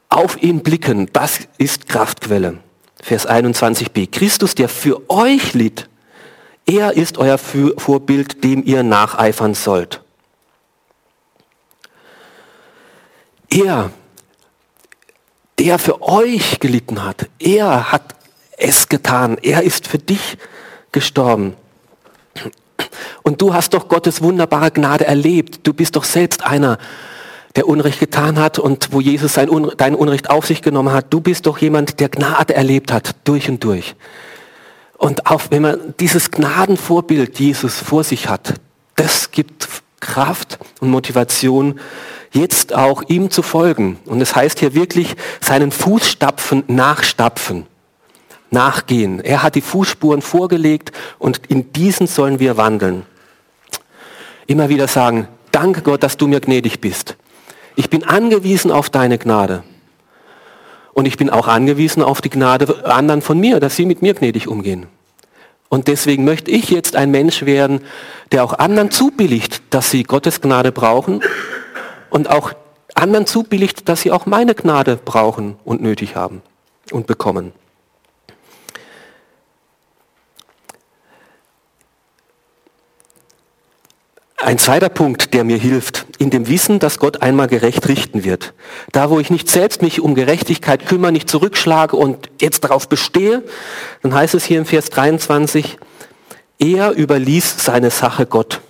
auf 0.09 0.41
ihn 0.41 0.61
blicken, 0.61 1.09
das 1.13 1.39
ist 1.57 1.87
Kraftquelle. 1.87 2.59
Vers 3.01 3.27
21b. 3.27 4.09
Christus, 4.11 4.55
der 4.55 4.69
für 4.69 5.09
euch 5.09 5.53
litt, 5.53 5.87
er 6.65 6.97
ist 6.97 7.17
euer 7.17 7.37
Vorbild, 7.37 8.43
dem 8.43 8.63
ihr 8.63 8.83
nacheifern 8.83 9.53
sollt. 9.53 10.01
Er, 13.49 13.91
der 15.59 15.79
für 15.79 16.01
euch 16.01 16.59
gelitten 16.59 17.03
hat, 17.05 17.29
er 17.39 17.91
hat 17.93 18.16
es 18.57 18.89
getan. 18.89 19.37
Er 19.41 19.63
ist 19.63 19.87
für 19.87 19.99
dich 19.99 20.37
gestorben. 20.91 21.55
Und 23.23 23.41
du 23.41 23.53
hast 23.53 23.73
doch 23.73 23.87
Gottes 23.87 24.21
wunderbare 24.21 24.71
Gnade 24.71 25.05
erlebt. 25.05 25.61
Du 25.63 25.73
bist 25.73 25.95
doch 25.95 26.03
selbst 26.03 26.43
einer, 26.43 26.77
der 27.55 27.67
Unrecht 27.67 27.99
getan 27.99 28.37
hat 28.39 28.59
und 28.59 28.89
wo 28.91 29.01
Jesus 29.01 29.33
sein 29.33 29.49
Un 29.49 29.71
dein 29.77 29.95
Unrecht 29.95 30.29
auf 30.29 30.45
sich 30.45 30.61
genommen 30.61 30.93
hat. 30.93 31.07
Du 31.09 31.21
bist 31.21 31.47
doch 31.47 31.57
jemand, 31.57 31.99
der 31.99 32.09
Gnade 32.09 32.53
erlebt 32.53 32.91
hat, 32.91 33.15
durch 33.23 33.49
und 33.49 33.63
durch. 33.63 33.95
Und 34.97 35.27
auch 35.27 35.41
wenn 35.49 35.61
man 35.61 35.93
dieses 35.99 36.31
Gnadenvorbild 36.31 37.39
Jesus 37.39 37.77
vor 37.77 38.03
sich 38.03 38.29
hat, 38.29 38.55
das 38.95 39.31
gibt 39.31 39.67
Kraft 39.99 40.59
und 40.79 40.89
Motivation, 40.89 41.79
jetzt 42.31 42.73
auch 42.73 43.03
ihm 43.07 43.29
zu 43.31 43.41
folgen. 43.41 43.99
Und 44.05 44.21
es 44.21 44.29
das 44.29 44.35
heißt 44.35 44.59
hier 44.59 44.73
wirklich, 44.73 45.15
seinen 45.41 45.71
Fußstapfen 45.71 46.63
nachstapfen, 46.67 47.65
nachgehen. 48.51 49.19
Er 49.19 49.43
hat 49.43 49.55
die 49.55 49.61
Fußspuren 49.61 50.21
vorgelegt 50.21 50.91
und 51.19 51.41
in 51.47 51.71
diesen 51.73 52.07
sollen 52.07 52.39
wir 52.39 52.57
wandeln. 52.57 53.05
Immer 54.45 54.69
wieder 54.69 54.87
sagen, 54.87 55.27
danke 55.51 55.81
Gott, 55.81 56.03
dass 56.03 56.17
du 56.17 56.27
mir 56.27 56.39
gnädig 56.39 56.79
bist. 56.79 57.17
Ich 57.75 57.89
bin 57.89 58.03
angewiesen 58.03 58.71
auf 58.71 58.89
deine 58.89 59.17
Gnade. 59.17 59.63
Und 60.93 61.05
ich 61.05 61.17
bin 61.17 61.29
auch 61.29 61.47
angewiesen 61.47 62.01
auf 62.01 62.21
die 62.21 62.29
Gnade 62.29 62.85
anderen 62.85 63.21
von 63.21 63.39
mir, 63.39 63.59
dass 63.59 63.75
sie 63.75 63.85
mit 63.85 64.01
mir 64.01 64.15
gnädig 64.15 64.47
umgehen. 64.47 64.87
Und 65.69 65.87
deswegen 65.87 66.23
möchte 66.23 66.49
ich 66.49 66.69
jetzt 66.69 66.95
ein 66.95 67.11
Mensch 67.11 67.43
werden, 67.43 67.81
der 68.31 68.43
auch 68.43 68.53
anderen 68.53 68.89
zubilligt, 68.89 69.61
dass 69.69 69.91
sie 69.91 70.03
Gottes 70.03 70.41
Gnade 70.41 70.71
brauchen 70.71 71.21
und 72.09 72.29
auch 72.29 72.53
anderen 72.95 73.25
zubilligt, 73.25 73.87
dass 73.89 74.01
sie 74.01 74.11
auch 74.11 74.25
meine 74.25 74.55
Gnade 74.55 74.95
brauchen 74.95 75.57
und 75.65 75.81
nötig 75.81 76.15
haben 76.15 76.41
und 76.91 77.05
bekommen. 77.05 77.51
Ein 84.39 84.59
zweiter 84.59 84.89
Punkt, 84.89 85.33
der 85.33 85.43
mir 85.43 85.57
hilft, 85.57 86.05
in 86.19 86.29
dem 86.29 86.47
Wissen, 86.47 86.77
dass 86.77 86.99
Gott 86.99 87.23
einmal 87.23 87.47
gerecht 87.47 87.87
richten 87.87 88.23
wird. 88.23 88.53
Da, 88.91 89.09
wo 89.09 89.19
ich 89.19 89.31
nicht 89.31 89.49
selbst 89.49 89.81
mich 89.81 89.99
um 89.99 90.13
Gerechtigkeit 90.13 90.85
kümmere, 90.85 91.11
nicht 91.11 91.27
zurückschlage 91.27 91.95
und 91.95 92.29
jetzt 92.39 92.63
darauf 92.63 92.87
bestehe, 92.87 93.43
dann 94.03 94.13
heißt 94.13 94.35
es 94.35 94.45
hier 94.45 94.59
im 94.59 94.67
Vers 94.67 94.91
23, 94.91 95.79
er 96.59 96.91
überließ 96.91 97.65
seine 97.65 97.89
Sache 97.89 98.27
Gott, 98.27 98.61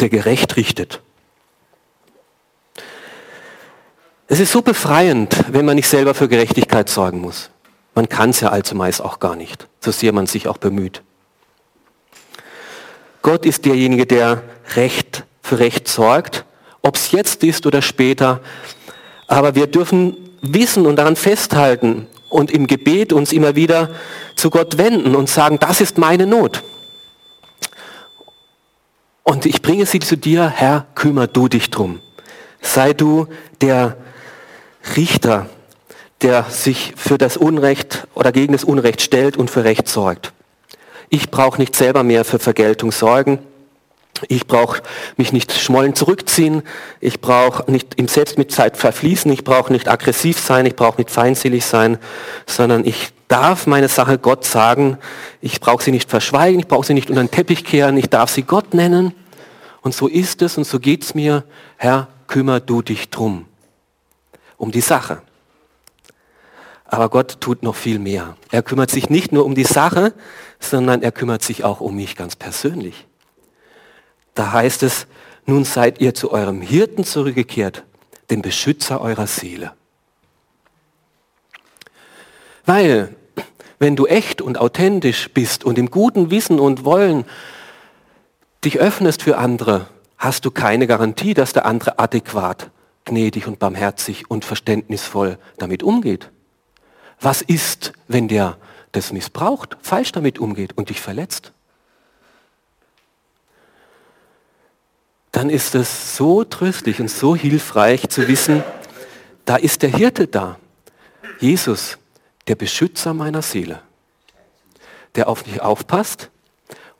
der 0.00 0.10
gerecht 0.10 0.56
richtet. 0.56 1.00
Es 4.28 4.38
ist 4.38 4.52
so 4.52 4.60
befreiend, 4.60 5.34
wenn 5.48 5.64
man 5.64 5.76
nicht 5.76 5.88
selber 5.88 6.12
für 6.12 6.28
Gerechtigkeit 6.28 6.90
sorgen 6.90 7.20
muss. 7.20 7.48
Man 7.94 8.08
kann 8.10 8.30
es 8.30 8.40
ja 8.40 8.50
allzumeist 8.50 9.00
auch 9.00 9.18
gar 9.18 9.34
nicht, 9.34 9.66
so 9.80 9.92
sehr 9.92 10.12
man 10.12 10.26
sich 10.26 10.46
auch 10.46 10.58
bemüht. 10.58 11.02
Gott 13.26 13.44
ist 13.44 13.64
derjenige, 13.64 14.06
der 14.06 14.40
Recht 14.76 15.24
für 15.42 15.58
Recht 15.58 15.88
sorgt, 15.88 16.44
ob 16.80 16.94
es 16.94 17.10
jetzt 17.10 17.42
ist 17.42 17.66
oder 17.66 17.82
später. 17.82 18.38
Aber 19.26 19.56
wir 19.56 19.66
dürfen 19.66 20.16
wissen 20.42 20.86
und 20.86 20.94
daran 20.94 21.16
festhalten 21.16 22.06
und 22.30 22.52
im 22.52 22.68
Gebet 22.68 23.12
uns 23.12 23.32
immer 23.32 23.56
wieder 23.56 23.90
zu 24.36 24.48
Gott 24.48 24.78
wenden 24.78 25.16
und 25.16 25.28
sagen, 25.28 25.58
das 25.58 25.80
ist 25.80 25.98
meine 25.98 26.24
Not. 26.24 26.62
Und 29.24 29.44
ich 29.44 29.60
bringe 29.60 29.86
sie 29.86 29.98
zu 29.98 30.16
dir, 30.16 30.48
Herr, 30.48 30.86
kümmer 30.94 31.26
du 31.26 31.48
dich 31.48 31.70
drum. 31.70 32.00
Sei 32.60 32.92
du 32.92 33.26
der 33.60 33.96
Richter, 34.94 35.50
der 36.22 36.44
sich 36.44 36.92
für 36.96 37.18
das 37.18 37.36
Unrecht 37.36 38.06
oder 38.14 38.30
gegen 38.30 38.52
das 38.52 38.62
Unrecht 38.62 39.02
stellt 39.02 39.36
und 39.36 39.50
für 39.50 39.64
Recht 39.64 39.88
sorgt. 39.88 40.32
Ich 41.08 41.30
brauche 41.30 41.60
nicht 41.60 41.76
selber 41.76 42.02
mehr 42.02 42.24
für 42.24 42.38
Vergeltung 42.38 42.92
sorgen. 42.92 43.38
Ich 44.28 44.46
brauche 44.46 44.82
mich 45.16 45.32
nicht 45.32 45.52
schmollen 45.52 45.94
zurückziehen. 45.94 46.62
Ich 47.00 47.20
brauche 47.20 47.70
nicht 47.70 47.94
im 47.96 48.08
Selbstmitzeit 48.08 48.76
verfließen. 48.76 49.30
Ich 49.30 49.44
brauche 49.44 49.72
nicht 49.72 49.88
aggressiv 49.88 50.38
sein. 50.38 50.64
Ich 50.66 50.74
brauche 50.74 50.98
nicht 50.98 51.10
feindselig 51.10 51.66
sein, 51.66 51.98
sondern 52.46 52.84
ich 52.84 53.10
darf 53.28 53.66
meine 53.66 53.88
Sache 53.88 54.18
Gott 54.18 54.44
sagen. 54.44 54.98
Ich 55.40 55.60
brauche 55.60 55.82
sie 55.82 55.90
nicht 55.92 56.08
verschweigen. 56.08 56.60
Ich 56.60 56.66
brauche 56.66 56.86
sie 56.86 56.94
nicht 56.94 57.10
unter 57.10 57.22
den 57.22 57.30
Teppich 57.30 57.64
kehren. 57.64 57.96
Ich 57.98 58.08
darf 58.08 58.30
sie 58.30 58.42
Gott 58.42 58.72
nennen 58.72 59.12
und 59.86 59.94
so 59.94 60.08
ist 60.08 60.42
es 60.42 60.58
und 60.58 60.64
so 60.64 60.80
geht 60.80 61.04
es 61.04 61.14
mir, 61.14 61.44
Herr, 61.76 62.08
kümmer 62.26 62.58
du 62.58 62.82
dich 62.82 63.08
drum, 63.08 63.46
um 64.56 64.72
die 64.72 64.80
Sache. 64.80 65.22
Aber 66.88 67.08
Gott 67.08 67.40
tut 67.40 67.62
noch 67.62 67.74
viel 67.74 67.98
mehr. 67.98 68.36
Er 68.50 68.62
kümmert 68.62 68.90
sich 68.90 69.10
nicht 69.10 69.32
nur 69.32 69.44
um 69.44 69.54
die 69.54 69.64
Sache, 69.64 70.14
sondern 70.60 71.02
er 71.02 71.12
kümmert 71.12 71.42
sich 71.42 71.64
auch 71.64 71.80
um 71.80 71.96
mich 71.96 72.16
ganz 72.16 72.36
persönlich. 72.36 73.06
Da 74.34 74.52
heißt 74.52 74.82
es, 74.82 75.06
nun 75.46 75.64
seid 75.64 76.00
ihr 76.00 76.14
zu 76.14 76.30
eurem 76.30 76.60
Hirten 76.60 77.04
zurückgekehrt, 77.04 77.84
dem 78.30 78.42
Beschützer 78.42 79.00
eurer 79.00 79.26
Seele. 79.26 79.72
Weil, 82.64 83.14
wenn 83.78 83.96
du 83.96 84.06
echt 84.06 84.42
und 84.42 84.58
authentisch 84.58 85.30
bist 85.32 85.64
und 85.64 85.78
im 85.78 85.90
guten 85.90 86.30
Wissen 86.30 86.58
und 86.58 86.84
Wollen 86.84 87.24
dich 88.64 88.78
öffnest 88.80 89.22
für 89.22 89.38
andere, 89.38 89.86
hast 90.18 90.44
du 90.44 90.50
keine 90.50 90.86
Garantie, 90.86 91.34
dass 91.34 91.52
der 91.52 91.66
andere 91.66 91.98
adäquat, 91.98 92.70
gnädig 93.04 93.46
und 93.46 93.58
barmherzig 93.58 94.28
und 94.30 94.44
verständnisvoll 94.44 95.38
damit 95.58 95.82
umgeht. 95.82 96.30
Was 97.20 97.42
ist, 97.42 97.92
wenn 98.08 98.28
der 98.28 98.56
das 98.92 99.12
missbraucht, 99.12 99.76
falsch 99.82 100.12
damit 100.12 100.38
umgeht 100.38 100.76
und 100.76 100.90
dich 100.90 101.00
verletzt? 101.00 101.52
Dann 105.32 105.50
ist 105.50 105.74
es 105.74 106.16
so 106.16 106.44
tröstlich 106.44 107.00
und 107.00 107.10
so 107.10 107.36
hilfreich 107.36 108.08
zu 108.08 108.26
wissen, 108.26 108.64
da 109.44 109.56
ist 109.56 109.82
der 109.82 109.90
Hirte 109.90 110.26
da. 110.26 110.58
Jesus, 111.40 111.98
der 112.46 112.54
Beschützer 112.54 113.12
meiner 113.12 113.42
Seele, 113.42 113.82
der 115.14 115.28
auf 115.28 115.46
mich 115.46 115.60
aufpasst 115.60 116.30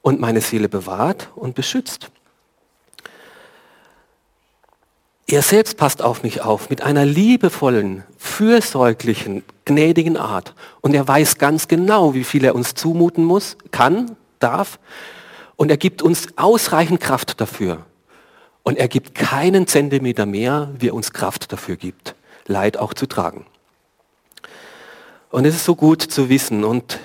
und 0.02 0.20
meine 0.20 0.40
Seele 0.40 0.68
bewahrt 0.68 1.31
und 1.35 1.55
beschützt. 1.55 2.11
Er 5.29 5.43
selbst 5.43 5.77
passt 5.77 6.03
auf 6.03 6.23
mich 6.23 6.43
auf 6.43 6.71
mit 6.71 6.83
einer 6.83 7.05
liebevollen, 7.05 8.05
fürsorglichen, 8.17 9.43
gnädigen 9.65 10.17
Art. 10.17 10.55
Und 10.83 10.95
er 10.95 11.07
weiß 11.07 11.39
ganz 11.39 11.67
genau, 11.67 12.15
wie 12.15 12.23
viel 12.23 12.45
er 12.45 12.55
uns 12.55 12.75
zumuten 12.75 13.25
muss, 13.25 13.57
kann, 13.73 14.17
darf. 14.39 14.79
Und 15.57 15.71
er 15.71 15.79
gibt 15.79 16.01
uns 16.01 16.29
ausreichend 16.37 17.01
Kraft 17.01 17.41
dafür. 17.41 17.85
Und 18.62 18.79
er 18.79 18.87
gibt 18.87 19.17
keinen 19.17 19.67
Zentimeter 19.67 20.27
mehr, 20.27 20.71
wie 20.79 20.89
er 20.89 20.95
uns 20.95 21.12
Kraft 21.12 21.53
dafür 21.53 21.75
gibt, 21.75 22.15
Leid 22.47 22.77
auch 22.77 22.95
zu 22.95 23.07
tragen. 23.07 23.47
Und 25.31 25.45
es 25.45 25.57
ist 25.57 25.65
so 25.65 25.75
gut 25.75 26.03
zu 26.03 26.29
wissen. 26.29 26.62
Und 26.62 27.01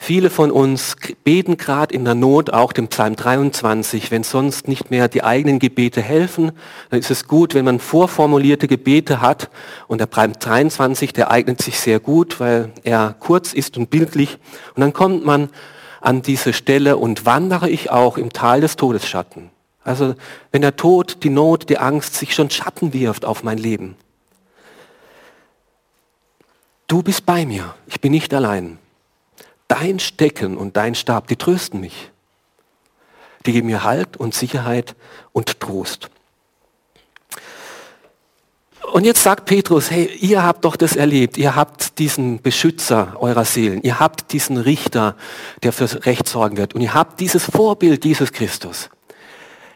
Viele 0.00 0.30
von 0.30 0.52
uns 0.52 0.96
beten 1.24 1.56
gerade 1.56 1.92
in 1.92 2.04
der 2.04 2.14
Not 2.14 2.50
auch 2.50 2.72
den 2.72 2.88
Psalm 2.88 3.16
23. 3.16 4.10
Wenn 4.10 4.22
sonst 4.22 4.68
nicht 4.68 4.90
mehr 4.90 5.08
die 5.08 5.24
eigenen 5.24 5.58
Gebete 5.58 6.00
helfen, 6.00 6.52
dann 6.88 7.00
ist 7.00 7.10
es 7.10 7.26
gut, 7.26 7.54
wenn 7.54 7.64
man 7.64 7.80
vorformulierte 7.80 8.68
Gebete 8.68 9.20
hat. 9.20 9.50
Und 9.88 9.98
der 9.98 10.06
Psalm 10.06 10.32
23, 10.38 11.12
der 11.12 11.30
eignet 11.30 11.60
sich 11.60 11.80
sehr 11.80 11.98
gut, 11.98 12.38
weil 12.38 12.70
er 12.84 13.16
kurz 13.18 13.52
ist 13.52 13.76
und 13.76 13.90
bildlich. 13.90 14.38
Und 14.74 14.82
dann 14.82 14.92
kommt 14.92 15.26
man 15.26 15.50
an 16.00 16.22
diese 16.22 16.52
Stelle 16.52 16.96
und 16.96 17.26
wandere 17.26 17.68
ich 17.68 17.90
auch 17.90 18.18
im 18.18 18.32
Tal 18.32 18.60
des 18.60 18.76
Todesschatten. 18.76 19.50
Also 19.82 20.14
wenn 20.52 20.62
der 20.62 20.76
Tod, 20.76 21.24
die 21.24 21.30
Not, 21.30 21.68
die 21.68 21.78
Angst 21.78 22.14
sich 22.14 22.34
schon 22.34 22.50
Schatten 22.50 22.92
wirft 22.92 23.24
auf 23.24 23.42
mein 23.42 23.58
Leben. 23.58 23.96
Du 26.86 27.02
bist 27.02 27.26
bei 27.26 27.44
mir, 27.44 27.74
ich 27.86 28.00
bin 28.00 28.12
nicht 28.12 28.32
allein. 28.32 28.78
Dein 29.68 29.98
Stecken 29.98 30.56
und 30.56 30.76
dein 30.76 30.94
Stab, 30.94 31.28
die 31.28 31.36
trösten 31.36 31.80
mich. 31.80 32.10
Die 33.46 33.52
geben 33.52 33.68
mir 33.68 33.84
Halt 33.84 34.16
und 34.16 34.34
Sicherheit 34.34 34.96
und 35.32 35.60
Trost. 35.60 36.10
Und 38.92 39.04
jetzt 39.04 39.22
sagt 39.22 39.44
Petrus, 39.44 39.90
hey, 39.90 40.06
ihr 40.20 40.42
habt 40.42 40.64
doch 40.64 40.74
das 40.74 40.96
erlebt, 40.96 41.36
ihr 41.36 41.54
habt 41.54 41.98
diesen 41.98 42.40
Beschützer 42.40 43.16
eurer 43.20 43.44
Seelen, 43.44 43.82
ihr 43.82 44.00
habt 44.00 44.32
diesen 44.32 44.56
Richter, 44.56 45.14
der 45.62 45.72
fürs 45.72 46.06
Recht 46.06 46.26
sorgen 46.26 46.56
wird 46.56 46.74
und 46.74 46.80
ihr 46.80 46.94
habt 46.94 47.20
dieses 47.20 47.44
Vorbild 47.44 48.04
dieses 48.04 48.32
Christus. 48.32 48.88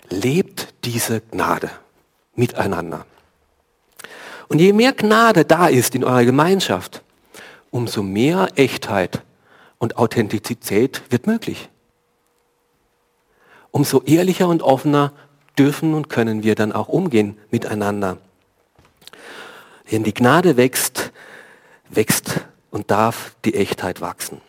Lebt 0.09 0.75
diese 0.85 1.21
Gnade 1.21 1.71
miteinander. 2.35 3.05
Und 4.49 4.61
je 4.61 4.73
mehr 4.73 4.93
Gnade 4.93 5.45
da 5.45 5.69
ist 5.69 5.95
in 5.95 6.05
eurer 6.05 6.25
Gemeinschaft, 6.25 7.03
umso 7.71 8.03
mehr 8.03 8.49
Echtheit 8.57 9.23
und 9.83 9.99
Authentizität 9.99 11.03
wird 11.11 11.27
möglich. 11.27 11.69
Umso 13.73 14.01
ehrlicher 14.03 14.47
und 14.47 14.63
offener 14.63 15.13
dürfen 15.59 15.95
und 15.95 16.09
können 16.09 16.45
wir 16.45 16.55
dann 16.55 16.71
auch 16.71 16.87
umgehen 16.87 17.37
miteinander. 17.51 18.19
Wenn 19.91 20.05
die 20.05 20.15
Gnade 20.15 20.57
wächst, 20.57 21.11
wächst 21.89 22.43
und 22.71 22.93
darf 22.93 23.35
die 23.45 23.57
Echtheit 23.57 24.01
wachsen. 24.01 24.41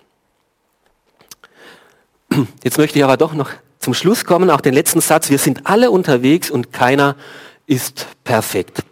Jetzt 2.63 2.77
möchte 2.77 2.99
ich 2.99 3.03
aber 3.03 3.17
doch 3.17 3.33
noch 3.33 3.49
zum 3.79 3.95
Schluss 3.95 4.25
kommen, 4.25 4.51
auch 4.51 4.61
den 4.61 4.75
letzten 4.75 5.01
Satz. 5.01 5.31
Wir 5.31 5.39
sind 5.39 5.65
alle 5.65 5.89
unterwegs 5.89 6.51
und 6.51 6.71
keiner 6.71 7.15
ist 7.65 8.05
perfekt. 8.23 8.83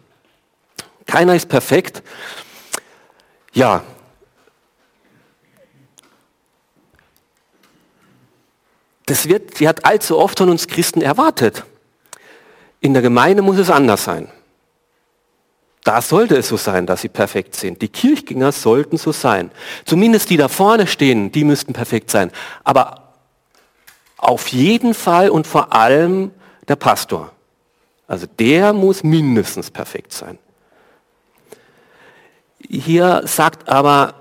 Keiner 1.06 1.36
ist 1.36 1.50
perfekt. 1.50 2.02
Ja, 3.54 3.84
das 9.12 9.28
wird, 9.28 9.60
die 9.60 9.68
hat 9.68 9.86
allzu 9.86 10.18
oft 10.18 10.38
von 10.38 10.50
uns 10.50 10.68
Christen 10.68 11.02
erwartet. 11.02 11.66
In 12.80 12.94
der 12.94 13.02
Gemeinde 13.02 13.42
muss 13.42 13.58
es 13.58 13.70
anders 13.70 14.06
sein. 14.06 14.30
Da 15.84 16.02
sollte 16.02 16.38
es 16.38 16.48
so 16.48 16.58
sein, 16.58 16.86
dass 16.86 17.02
sie 17.02 17.10
perfekt 17.10 17.56
sind. 17.56 17.82
Die 17.82 17.90
Kirchgänger 17.90 18.52
sollten 18.52 18.98
so 18.98 19.12
sein. 19.12 19.52
Zumindest 19.84 20.30
die 20.30 20.38
da 20.38 20.48
vorne 20.48 20.88
stehen, 20.88 21.32
die 21.32 21.44
müssten 21.44 21.74
perfekt 21.74 22.10
sein. 22.10 22.32
Aber 22.64 23.14
auf 24.18 24.48
jeden 24.50 24.94
Fall 24.94 25.30
und 25.30 25.46
vor 25.46 25.74
allem 25.74 26.32
der 26.68 26.78
Pastor. 26.78 27.32
Also 28.08 28.28
der 28.40 28.72
muss 28.72 29.04
mindestens 29.04 29.72
perfekt 29.72 30.14
sein. 30.14 30.38
Hier 32.60 33.24
sagt 33.26 33.68
aber 33.68 34.21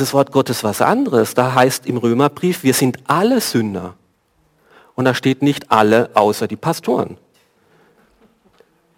das 0.00 0.14
Wort 0.14 0.32
Gottes 0.32 0.64
was 0.64 0.80
anderes. 0.80 1.34
Da 1.34 1.54
heißt 1.54 1.86
im 1.86 1.96
Römerbrief, 1.96 2.62
wir 2.62 2.74
sind 2.74 2.98
alle 3.06 3.40
Sünder. 3.40 3.94
Und 4.94 5.04
da 5.04 5.14
steht 5.14 5.42
nicht 5.42 5.70
alle 5.70 6.10
außer 6.14 6.48
die 6.48 6.56
Pastoren. 6.56 7.16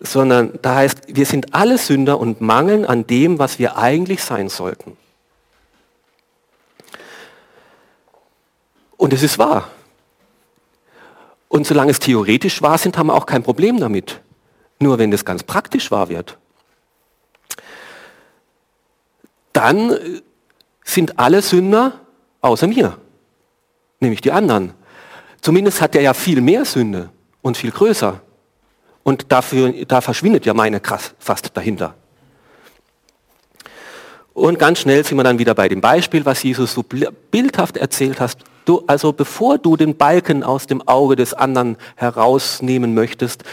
Sondern 0.01 0.59
da 0.63 0.77
heißt, 0.77 1.15
wir 1.17 1.27
sind 1.27 1.55
alle 1.55 1.79
Sünder 1.79 2.19
und 2.19 2.41
mangeln 2.41 2.85
an 2.85 3.07
dem, 3.07 3.39
was 3.39 3.59
wir 3.59 3.77
eigentlich 3.77 4.23
sein 4.23 4.49
sollten. 4.49 4.97
Und 8.97 9.13
es 9.13 9.23
ist 9.23 9.39
wahr. 9.39 9.69
Und 11.49 11.67
solange 11.67 11.91
es 11.91 11.99
theoretisch 11.99 12.63
wahr 12.63 12.79
sind, 12.79 12.97
haben 12.97 13.09
wir 13.09 13.15
auch 13.15 13.27
kein 13.27 13.43
Problem 13.43 13.79
damit. 13.79 14.21
Nur 14.79 14.99
wenn 14.99 15.13
es 15.13 15.25
ganz 15.25 15.43
praktisch 15.43 15.91
wahr 15.91 16.09
wird, 16.09 16.39
dann 19.53 20.23
sind 20.85 21.19
alle 21.19 21.43
Sünder 21.43 22.01
außer 22.41 22.67
mir, 22.67 22.99
nämlich 24.01 24.21
die 24.21 24.33
anderen. 24.33 24.75
Zumindest 25.41 25.81
hat 25.81 25.95
er 25.95 26.03
ja 26.03 26.15
viel 26.15 26.41
mehr 26.41 26.65
Sünde 26.65 27.11
und 27.41 27.57
viel 27.57 27.71
größer. 27.71 28.21
Und 29.03 29.33
dafür, 29.33 29.73
da 29.87 30.01
verschwindet 30.01 30.47
ja 30.47 30.55
meine 30.55 30.81
Kraft 30.81 31.15
fast 31.19 31.57
dahinter. 31.57 31.95
Und 34.35 34.59
ganz 34.59 34.81
schnell 34.81 35.05
sind 35.05 35.17
wir 35.19 35.25
dann 35.25 35.39
wieder 35.39 35.55
bei 35.55 35.69
dem 35.69 35.81
Beispiel, 35.81 36.25
was 36.25 36.43
Jesus 36.43 36.73
so 36.73 36.83
bildhaft 36.83 37.77
erzählt 37.77 38.21
hast. 38.21 38.41
Du, 38.65 38.85
also 38.87 39.13
bevor 39.13 39.59
du 39.59 39.77
den 39.77 39.97
Balken 39.97 40.43
aus 40.43 40.67
dem 40.67 40.87
Auge 40.87 41.17
des 41.17 41.35
anderen 41.35 41.77
herausnehmen 41.97 42.95
möchtest, 42.95 43.45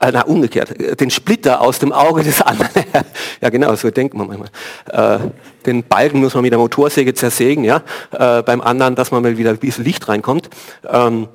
äh, 0.00 0.10
na, 0.12 0.22
umgekehrt, 0.22 1.00
den 1.00 1.10
Splitter 1.10 1.60
aus 1.60 1.78
dem 1.78 1.92
Auge 1.92 2.22
des 2.22 2.40
anderen. 2.40 2.70
ja, 3.40 3.50
genau, 3.50 3.74
so 3.76 3.90
denkt 3.90 4.14
man 4.14 4.26
manchmal. 4.26 4.48
Äh, 4.88 5.30
den 5.66 5.84
Balken 5.84 6.20
muss 6.20 6.34
man 6.34 6.42
mit 6.42 6.52
der 6.52 6.58
Motorsäge 6.58 7.14
zersägen, 7.14 7.64
ja, 7.64 7.82
äh, 8.12 8.42
beim 8.42 8.62
anderen, 8.62 8.94
dass 8.94 9.10
man 9.10 9.22
mal 9.22 9.36
wieder 9.36 9.50
ein 9.50 9.58
bisschen 9.58 9.84
Licht 9.84 10.08
reinkommt. 10.08 10.48
Ähm, 10.88 11.28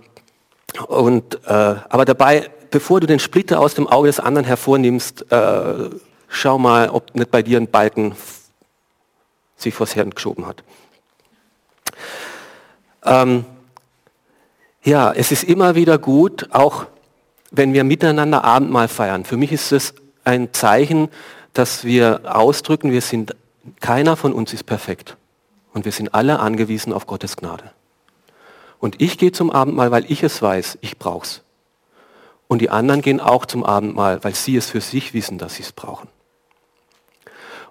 und, 0.87 1.35
äh, 1.45 1.75
aber 1.89 2.05
dabei, 2.05 2.49
bevor 2.71 2.99
du 2.99 3.07
den 3.07 3.19
Splitter 3.19 3.59
aus 3.59 3.75
dem 3.75 3.87
Auge 3.87 4.07
des 4.07 4.19
anderen 4.19 4.45
hervornimmst, 4.45 5.31
äh, 5.31 5.89
schau 6.27 6.57
mal, 6.57 6.89
ob 6.89 7.15
nicht 7.15 7.31
bei 7.31 7.43
dir 7.43 7.59
ein 7.59 7.67
Balken 7.67 8.15
sich 9.55 9.73
vors 9.73 9.93
Hirn 9.93 10.09
geschoben 10.09 10.47
hat. 10.47 10.63
Ähm, 13.05 13.45
ja, 14.83 15.11
es 15.13 15.31
ist 15.31 15.43
immer 15.43 15.75
wieder 15.75 15.97
gut, 15.97 16.49
auch 16.51 16.87
wenn 17.57 17.73
wir 17.73 17.83
miteinander 17.83 18.43
Abendmahl 18.43 18.87
feiern. 18.87 19.25
Für 19.25 19.37
mich 19.37 19.51
ist 19.51 19.71
es 19.71 19.93
ein 20.23 20.53
Zeichen, 20.53 21.09
dass 21.53 21.83
wir 21.83 22.21
ausdrücken, 22.25 22.91
wir 22.91 23.01
sind, 23.01 23.35
keiner 23.79 24.15
von 24.15 24.33
uns 24.33 24.53
ist 24.53 24.65
perfekt. 24.65 25.17
Und 25.73 25.85
wir 25.85 25.91
sind 25.91 26.13
alle 26.13 26.39
angewiesen 26.39 26.93
auf 26.93 27.05
Gottes 27.05 27.37
Gnade. 27.37 27.71
Und 28.79 29.01
ich 29.01 29.17
gehe 29.17 29.31
zum 29.31 29.51
Abendmahl, 29.51 29.91
weil 29.91 30.09
ich 30.09 30.23
es 30.23 30.41
weiß, 30.41 30.77
ich 30.81 30.97
brauche 30.97 31.25
es. 31.25 31.41
Und 32.47 32.59
die 32.59 32.69
anderen 32.69 33.01
gehen 33.01 33.19
auch 33.19 33.45
zum 33.45 33.63
Abendmahl, 33.63 34.23
weil 34.23 34.35
sie 34.35 34.55
es 34.55 34.69
für 34.69 34.81
sich 34.81 35.13
wissen, 35.13 35.37
dass 35.37 35.55
sie 35.55 35.63
es 35.63 35.71
brauchen. 35.71 36.07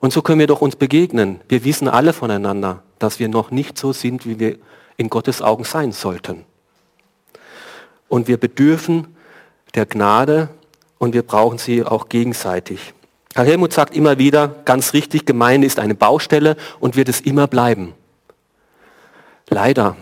Und 0.00 0.12
so 0.12 0.22
können 0.22 0.40
wir 0.40 0.46
doch 0.46 0.60
uns 0.60 0.76
begegnen. 0.76 1.40
Wir 1.48 1.64
wissen 1.64 1.88
alle 1.88 2.12
voneinander, 2.12 2.82
dass 2.98 3.18
wir 3.18 3.28
noch 3.28 3.50
nicht 3.50 3.78
so 3.78 3.92
sind, 3.92 4.26
wie 4.26 4.38
wir 4.38 4.58
in 4.96 5.08
Gottes 5.08 5.40
Augen 5.40 5.64
sein 5.64 5.92
sollten. 5.92 6.44
Und 8.08 8.28
wir 8.28 8.36
bedürfen 8.36 9.13
der 9.74 9.86
Gnade 9.86 10.48
und 10.98 11.14
wir 11.14 11.22
brauchen 11.22 11.58
sie 11.58 11.84
auch 11.84 12.08
gegenseitig. 12.08 12.94
Herr 13.34 13.44
Helmut 13.44 13.72
sagt 13.72 13.96
immer 13.96 14.18
wieder, 14.18 14.48
ganz 14.64 14.92
richtig, 14.92 15.26
Gemeinde 15.26 15.66
ist 15.66 15.80
eine 15.80 15.94
Baustelle 15.94 16.56
und 16.78 16.96
wird 16.96 17.08
es 17.08 17.20
immer 17.20 17.48
bleiben. 17.48 17.94
Leider. 19.48 19.96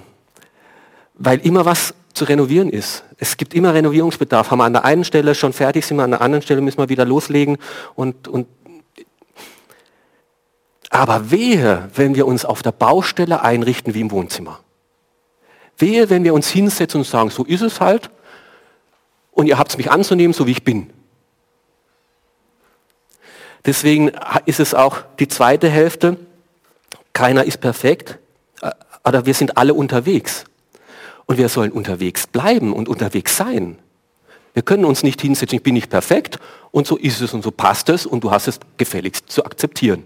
Weil 1.15 1.39
immer 1.41 1.65
was 1.65 1.95
zu 2.13 2.25
renovieren 2.27 2.69
ist. 2.69 3.05
Es 3.17 3.39
gibt 3.39 3.55
immer 3.55 3.73
Renovierungsbedarf. 3.73 4.51
Haben 4.51 4.59
wir 4.59 4.65
an 4.65 4.75
der 4.75 4.85
einen 4.85 5.05
Stelle 5.05 5.35
schon 5.35 5.55
fertig, 5.55 5.87
sind 5.87 5.97
wir 5.97 6.05
an 6.05 6.11
der 6.11 6.21
anderen 6.21 6.43
Stelle, 6.43 6.61
müssen 6.61 6.79
wir 6.79 6.91
wieder 6.91 7.07
loslegen. 7.07 7.57
Und, 7.95 8.29
und 8.29 8.47
Aber 10.91 11.31
wehe, 11.31 11.89
wenn 11.95 12.15
wir 12.15 12.27
uns 12.27 12.45
auf 12.45 12.63
der 12.63 12.73
Baustelle 12.73 13.43
einrichten 13.43 13.95
wie 13.95 14.01
im 14.01 14.11
Wohnzimmer. 14.11 14.61
Wehe, 15.79 16.11
wenn 16.11 16.23
wir 16.23 16.35
uns 16.35 16.51
hinsetzen 16.51 17.01
und 17.01 17.07
sagen, 17.07 17.31
so 17.31 17.45
ist 17.45 17.63
es 17.63 17.81
halt 17.81 18.11
und 19.33 19.47
ihr 19.47 19.59
habt 19.59 19.73
es 19.73 19.79
mich 19.79 19.91
anzunehmen, 19.91 20.33
so 20.33 20.47
wie 20.47 20.53
ich 20.53 20.65
bin. 20.65 20.91
Deswegen 23.65 24.13
ist 24.47 24.61
es 24.61 24.75
auch 24.75 24.99
die 25.19 25.29
zweite 25.29 25.69
Hälfte, 25.69 26.17
keiner 27.13 27.45
ist 27.45 27.61
perfekt, 27.61 28.19
äh, 28.61 28.71
aber 29.03 29.27
wir 29.27 29.35
sind 29.35 29.57
alle 29.57 29.75
unterwegs. 29.75 30.45
Und 31.27 31.39
wir 31.39 31.49
sollen 31.49 31.71
unterwegs 31.71 32.27
bleiben 32.27 32.73
und 32.73 32.89
unterwegs 32.89 33.37
sein. 33.37 33.79
Wir 34.55 34.63
können 34.63 34.85
uns 34.85 35.03
nicht 35.03 35.21
hinsetzen, 35.21 35.57
ich 35.57 35.63
bin 35.63 35.75
nicht 35.75 35.89
perfekt 35.89 36.39
und 36.73 36.87
so 36.87 36.97
ist 36.97 37.21
es 37.21 37.33
und 37.33 37.43
so 37.43 37.51
passt 37.51 37.89
es 37.89 38.05
und 38.05 38.25
du 38.25 38.31
hast 38.31 38.49
es 38.49 38.59
gefälligst 38.77 39.31
zu 39.31 39.45
akzeptieren. 39.45 40.05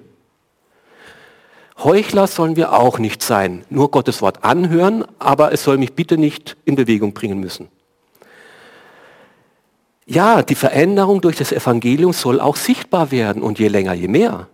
Heuchler 1.79 2.27
sollen 2.27 2.57
wir 2.57 2.73
auch 2.73 2.99
nicht 2.99 3.23
sein, 3.23 3.65
nur 3.71 3.91
Gottes 3.91 4.23
Wort 4.23 4.45
anhören, 4.45 5.05
aber 5.19 5.53
es 5.53 5.65
soll 5.65 5.79
mich 5.79 5.95
bitte 5.95 6.17
nicht 6.17 6.57
in 6.65 6.77
Bewegung 6.77 7.13
bringen 7.13 7.39
müssen. 7.39 7.69
Ja, 10.07 10.43
die 10.43 10.55
Veränderung 10.55 11.21
durch 11.21 11.37
das 11.37 11.51
Evangelium 11.51 12.13
soll 12.13 12.41
auch 12.41 12.55
sichtbar 12.55 13.11
werden 13.11 13.43
und 13.43 13.59
je 13.59 13.67
länger, 13.67 13.93
je 13.93 14.07
mehr. 14.07 14.49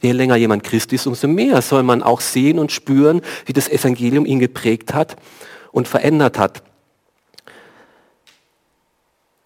Je 0.00 0.12
länger 0.12 0.36
jemand 0.36 0.64
Christ 0.64 0.92
ist, 0.94 1.06
umso 1.06 1.28
mehr 1.28 1.60
soll 1.60 1.82
man 1.82 2.02
auch 2.02 2.22
sehen 2.22 2.58
und 2.58 2.72
spüren, 2.72 3.20
wie 3.44 3.52
das 3.52 3.68
Evangelium 3.68 4.24
ihn 4.24 4.38
geprägt 4.38 4.94
hat 4.94 5.16
und 5.70 5.86
verändert 5.86 6.38
hat. 6.38 6.62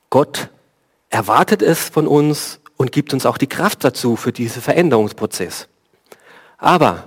Gott 0.09 0.51
erwartet 1.09 1.62
es 1.62 1.88
von 1.88 2.07
uns 2.07 2.61
und 2.76 2.92
gibt 2.92 3.12
uns 3.12 3.26
auch 3.26 3.38
die 3.38 3.48
Kraft 3.48 3.82
dazu 3.82 4.14
für 4.14 4.32
diesen 4.32 4.62
Veränderungsprozess. 4.62 5.68
Aber 6.59 7.05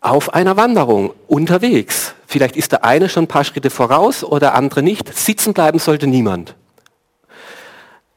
auf 0.00 0.32
einer 0.32 0.56
Wanderung, 0.56 1.12
unterwegs, 1.28 2.14
vielleicht 2.26 2.56
ist 2.56 2.72
der 2.72 2.84
eine 2.84 3.10
schon 3.10 3.24
ein 3.24 3.28
paar 3.28 3.44
Schritte 3.44 3.68
voraus 3.68 4.24
oder 4.24 4.40
der 4.40 4.54
andere 4.54 4.82
nicht, 4.82 5.14
sitzen 5.14 5.52
bleiben 5.52 5.78
sollte 5.78 6.06
niemand. 6.06 6.54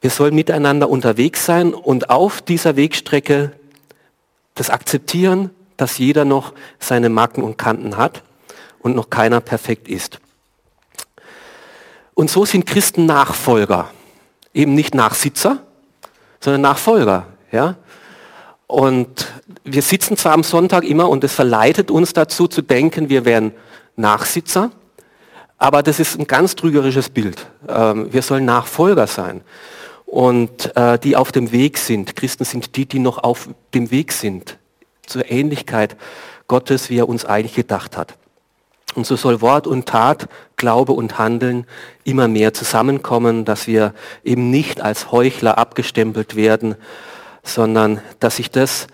Wir 0.03 0.09
sollen 0.09 0.35
miteinander 0.35 0.89
unterwegs 0.89 1.45
sein 1.45 1.73
und 1.73 2.09
auf 2.09 2.41
dieser 2.41 2.75
Wegstrecke 2.75 3.53
das 4.53 4.69
akzeptieren, 4.69 5.49
dass 5.77 5.97
jeder 5.97 6.25
noch 6.25 6.51
seine 6.77 7.07
Macken 7.07 7.41
und 7.41 7.57
Kanten 7.57 7.95
hat 7.95 8.21
und 8.79 8.97
noch 8.97 9.09
keiner 9.09 9.39
perfekt 9.39 9.87
ist. 9.87 10.19
Und 12.15 12.29
so 12.29 12.43
sind 12.43 12.65
Christen 12.65 13.05
Nachfolger. 13.05 13.91
Eben 14.53 14.75
nicht 14.75 14.93
Nachsitzer, 14.93 15.59
sondern 16.41 16.59
Nachfolger. 16.59 17.25
Ja? 17.53 17.75
Und 18.67 19.31
wir 19.63 19.81
sitzen 19.81 20.17
zwar 20.17 20.33
am 20.33 20.43
Sonntag 20.43 20.83
immer 20.83 21.07
und 21.07 21.23
es 21.23 21.33
verleitet 21.33 21.89
uns 21.89 22.11
dazu 22.11 22.49
zu 22.49 22.61
denken, 22.61 23.07
wir 23.07 23.23
wären 23.23 23.53
Nachsitzer, 23.95 24.69
aber 25.57 25.81
das 25.81 26.01
ist 26.01 26.19
ein 26.19 26.27
ganz 26.27 26.55
trügerisches 26.57 27.09
Bild. 27.09 27.47
Ähm, 27.69 28.11
wir 28.11 28.21
sollen 28.21 28.43
Nachfolger 28.43 29.07
sein 29.07 29.45
und 30.13 30.75
äh, 30.77 30.99
die 30.99 31.15
auf 31.15 31.31
dem 31.31 31.51
Weg 31.51 31.79
sind. 31.79 32.15
Christen 32.15 32.45
sind 32.45 32.75
die, 32.75 32.85
die 32.85 32.99
noch 32.99 33.17
auf 33.17 33.49
dem 33.73 33.89
Weg 33.89 34.11
sind 34.11 34.59
zur 35.07 35.31
Ähnlichkeit 35.31 35.97
Gottes, 36.47 36.91
wie 36.91 36.99
er 36.99 37.09
uns 37.09 37.25
eigentlich 37.25 37.55
gedacht 37.55 37.97
hat. 37.97 38.13
Und 38.93 39.07
so 39.07 39.15
soll 39.15 39.41
Wort 39.41 39.65
und 39.65 39.87
Tat, 39.87 40.29
Glaube 40.55 40.91
und 40.91 41.17
Handeln 41.17 41.65
immer 42.03 42.27
mehr 42.27 42.53
zusammenkommen, 42.53 43.43
dass 43.43 43.65
wir 43.65 43.95
eben 44.23 44.51
nicht 44.51 44.81
als 44.81 45.11
Heuchler 45.11 45.57
abgestempelt 45.57 46.35
werden, 46.35 46.75
sondern 47.41 47.99
dass 48.19 48.35
sich 48.35 48.51
das, 48.51 48.85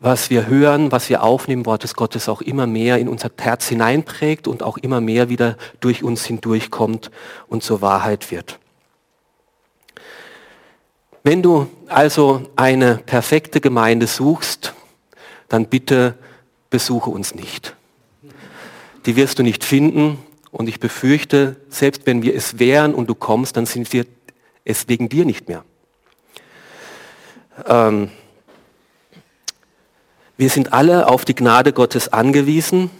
was 0.00 0.28
wir 0.28 0.48
hören, 0.48 0.92
was 0.92 1.08
wir 1.08 1.22
aufnehmen, 1.22 1.64
Wort 1.64 1.82
des 1.82 1.94
Gottes 1.94 2.28
auch 2.28 2.42
immer 2.42 2.66
mehr 2.66 2.98
in 2.98 3.08
unser 3.08 3.30
Herz 3.38 3.68
hineinprägt 3.68 4.48
und 4.48 4.62
auch 4.62 4.76
immer 4.76 5.00
mehr 5.00 5.30
wieder 5.30 5.56
durch 5.80 6.04
uns 6.04 6.26
hindurchkommt 6.26 7.10
und 7.48 7.62
zur 7.62 7.80
Wahrheit 7.80 8.30
wird. 8.30 8.58
Wenn 11.26 11.42
du 11.42 11.68
also 11.88 12.48
eine 12.54 12.98
perfekte 12.98 13.60
Gemeinde 13.60 14.06
suchst, 14.06 14.74
dann 15.48 15.66
bitte 15.66 16.14
besuche 16.70 17.10
uns 17.10 17.34
nicht 17.34 17.76
die 19.06 19.16
wirst 19.16 19.38
du 19.38 19.42
nicht 19.42 19.64
finden. 19.64 20.18
Und 20.50 20.68
ich 20.68 20.80
befürchte, 20.80 21.56
selbst 21.68 22.06
wenn 22.06 22.22
wir 22.22 22.34
es 22.34 22.58
wären 22.58 22.94
und 22.94 23.08
du 23.08 23.14
kommst, 23.14 23.56
dann 23.56 23.66
sind 23.66 23.92
wir 23.92 24.06
es 24.64 24.88
wegen 24.88 25.08
dir 25.08 25.24
nicht 25.24 25.48
mehr. 25.48 25.64
Ähm, 27.66 28.10
wir 30.36 30.50
sind 30.50 30.72
alle 30.72 31.08
auf 31.08 31.24
die 31.24 31.34
Gnade 31.34 31.72
Gottes 31.72 32.12
angewiesen. 32.12 32.90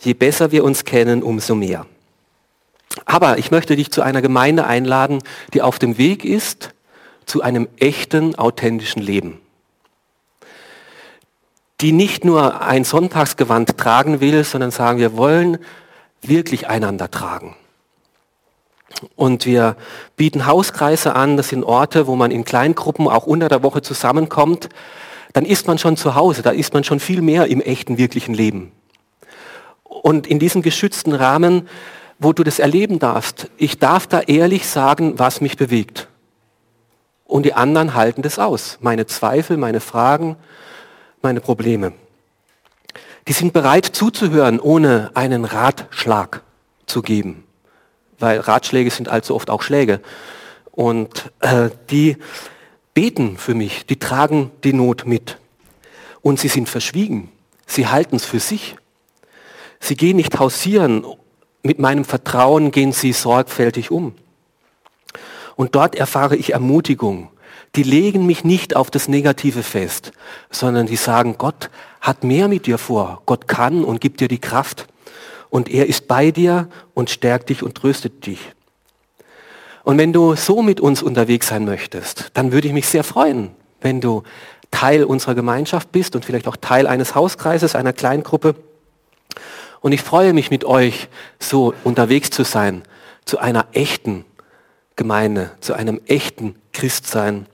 Je 0.00 0.14
besser 0.14 0.50
wir 0.50 0.64
uns 0.64 0.84
kennen, 0.84 1.22
umso 1.22 1.54
mehr. 1.54 1.86
Aber 3.04 3.38
ich 3.38 3.50
möchte 3.50 3.76
dich 3.76 3.90
zu 3.90 4.02
einer 4.02 4.22
Gemeinde 4.22 4.66
einladen, 4.66 5.22
die 5.54 5.62
auf 5.62 5.78
dem 5.78 5.98
Weg 5.98 6.24
ist 6.24 6.74
zu 7.26 7.42
einem 7.42 7.68
echten, 7.78 8.34
authentischen 8.34 9.02
Leben 9.02 9.40
die 11.82 11.92
nicht 11.92 12.24
nur 12.24 12.62
ein 12.62 12.84
Sonntagsgewand 12.84 13.76
tragen 13.76 14.20
will, 14.20 14.44
sondern 14.44 14.70
sagen, 14.70 15.00
wir 15.00 15.16
wollen 15.16 15.58
wirklich 16.22 16.68
einander 16.68 17.10
tragen. 17.10 17.56
Und 19.16 19.46
wir 19.46 19.76
bieten 20.16 20.46
Hauskreise 20.46 21.16
an, 21.16 21.36
das 21.36 21.48
sind 21.48 21.64
Orte, 21.64 22.06
wo 22.06 22.14
man 22.14 22.30
in 22.30 22.44
Kleingruppen 22.44 23.08
auch 23.08 23.26
unter 23.26 23.48
der 23.48 23.64
Woche 23.64 23.82
zusammenkommt. 23.82 24.68
Dann 25.32 25.44
ist 25.44 25.66
man 25.66 25.78
schon 25.78 25.96
zu 25.96 26.14
Hause, 26.14 26.42
da 26.42 26.50
ist 26.50 26.72
man 26.72 26.84
schon 26.84 27.00
viel 27.00 27.20
mehr 27.20 27.48
im 27.48 27.60
echten, 27.60 27.98
wirklichen 27.98 28.34
Leben. 28.34 28.70
Und 29.82 30.28
in 30.28 30.38
diesem 30.38 30.62
geschützten 30.62 31.12
Rahmen, 31.12 31.68
wo 32.20 32.32
du 32.32 32.44
das 32.44 32.60
erleben 32.60 33.00
darfst, 33.00 33.50
ich 33.56 33.80
darf 33.80 34.06
da 34.06 34.20
ehrlich 34.20 34.68
sagen, 34.68 35.18
was 35.18 35.40
mich 35.40 35.56
bewegt. 35.56 36.06
Und 37.32 37.44
die 37.44 37.54
anderen 37.54 37.94
halten 37.94 38.20
das 38.20 38.38
aus. 38.38 38.76
Meine 38.82 39.06
Zweifel, 39.06 39.56
meine 39.56 39.80
Fragen, 39.80 40.36
meine 41.22 41.40
Probleme. 41.40 41.94
Die 43.26 43.32
sind 43.32 43.54
bereit 43.54 43.86
zuzuhören, 43.86 44.60
ohne 44.60 45.12
einen 45.14 45.46
Ratschlag 45.46 46.42
zu 46.84 47.00
geben. 47.00 47.44
Weil 48.18 48.38
Ratschläge 48.38 48.90
sind 48.90 49.08
allzu 49.08 49.34
oft 49.34 49.48
auch 49.48 49.62
Schläge. 49.62 50.02
Und 50.72 51.32
äh, 51.40 51.70
die 51.88 52.18
beten 52.92 53.38
für 53.38 53.54
mich, 53.54 53.86
die 53.86 53.98
tragen 53.98 54.50
die 54.62 54.74
Not 54.74 55.06
mit. 55.06 55.38
Und 56.20 56.38
sie 56.38 56.48
sind 56.48 56.68
verschwiegen. 56.68 57.32
Sie 57.66 57.86
halten 57.86 58.16
es 58.16 58.26
für 58.26 58.40
sich. 58.40 58.76
Sie 59.80 59.96
gehen 59.96 60.18
nicht 60.18 60.38
hausieren. 60.38 61.06
Mit 61.62 61.78
meinem 61.78 62.04
Vertrauen 62.04 62.72
gehen 62.72 62.92
sie 62.92 63.14
sorgfältig 63.14 63.90
um. 63.90 64.14
Und 65.62 65.76
dort 65.76 65.94
erfahre 65.94 66.34
ich 66.34 66.54
Ermutigung, 66.54 67.28
die 67.76 67.84
legen 67.84 68.26
mich 68.26 68.42
nicht 68.42 68.74
auf 68.74 68.90
das 68.90 69.06
Negative 69.06 69.62
fest, 69.62 70.10
sondern 70.50 70.86
die 70.86 70.96
sagen, 70.96 71.36
Gott 71.38 71.70
hat 72.00 72.24
mehr 72.24 72.48
mit 72.48 72.66
dir 72.66 72.78
vor. 72.78 73.22
Gott 73.26 73.46
kann 73.46 73.84
und 73.84 74.00
gibt 74.00 74.18
dir 74.18 74.26
die 74.26 74.40
Kraft. 74.40 74.88
Und 75.50 75.68
er 75.68 75.86
ist 75.86 76.08
bei 76.08 76.32
dir 76.32 76.68
und 76.94 77.10
stärkt 77.10 77.48
dich 77.48 77.62
und 77.62 77.76
tröstet 77.76 78.26
dich. 78.26 78.40
Und 79.84 79.98
wenn 79.98 80.12
du 80.12 80.34
so 80.34 80.62
mit 80.62 80.80
uns 80.80 81.00
unterwegs 81.00 81.46
sein 81.46 81.64
möchtest, 81.64 82.32
dann 82.34 82.50
würde 82.50 82.66
ich 82.66 82.74
mich 82.74 82.88
sehr 82.88 83.04
freuen, 83.04 83.52
wenn 83.80 84.00
du 84.00 84.24
Teil 84.72 85.04
unserer 85.04 85.36
Gemeinschaft 85.36 85.92
bist 85.92 86.16
und 86.16 86.24
vielleicht 86.24 86.48
auch 86.48 86.56
Teil 86.56 86.88
eines 86.88 87.14
Hauskreises, 87.14 87.76
einer 87.76 87.92
Kleingruppe. 87.92 88.56
Und 89.80 89.92
ich 89.92 90.02
freue 90.02 90.32
mich 90.32 90.50
mit 90.50 90.64
euch, 90.64 91.08
so 91.38 91.72
unterwegs 91.84 92.30
zu 92.30 92.42
sein, 92.42 92.82
zu 93.24 93.38
einer 93.38 93.66
echten 93.70 94.24
Gemeinde, 94.96 95.50
zu 95.60 95.74
einem 95.74 96.00
echten 96.06 96.54
Christsein. 96.72 97.46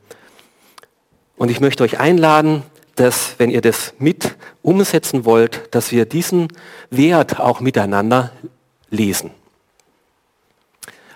Und 1.37 1.51
ich 1.51 1.61
möchte 1.61 1.85
euch 1.85 1.99
einladen, 1.99 2.63
dass, 2.97 3.35
wenn 3.39 3.51
ihr 3.51 3.61
das 3.61 3.95
mit 3.99 4.37
umsetzen 4.63 5.25
wollt, 5.25 5.75
dass 5.75 5.93
wir 5.93 6.05
diesen 6.05 6.49
Wert 6.91 7.39
auch 7.39 7.61
miteinander 7.61 8.33
lesen. 8.91 9.31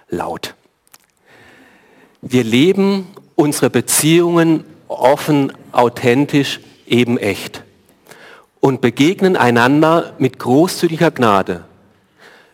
Laut. 0.09 0.55
Wir 2.21 2.45
leben 2.45 3.09
unsere 3.35 3.69
Beziehungen 3.69 4.65
offen, 4.87 5.53
authentisch, 5.73 6.61
eben 6.87 7.19
echt 7.19 7.63
und 8.61 8.81
begegnen 8.81 9.37
einander 9.37 10.15
mit 10.19 10.39
großzügiger 10.39 11.11
Gnade. 11.11 11.65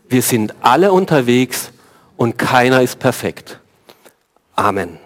Wir 0.08 0.22
sind 0.22 0.54
alle 0.62 0.90
unterwegs 0.92 1.70
und 2.18 2.36
keiner 2.36 2.82
ist 2.82 2.98
perfekt. 2.98 3.60
Amen. 4.56 4.98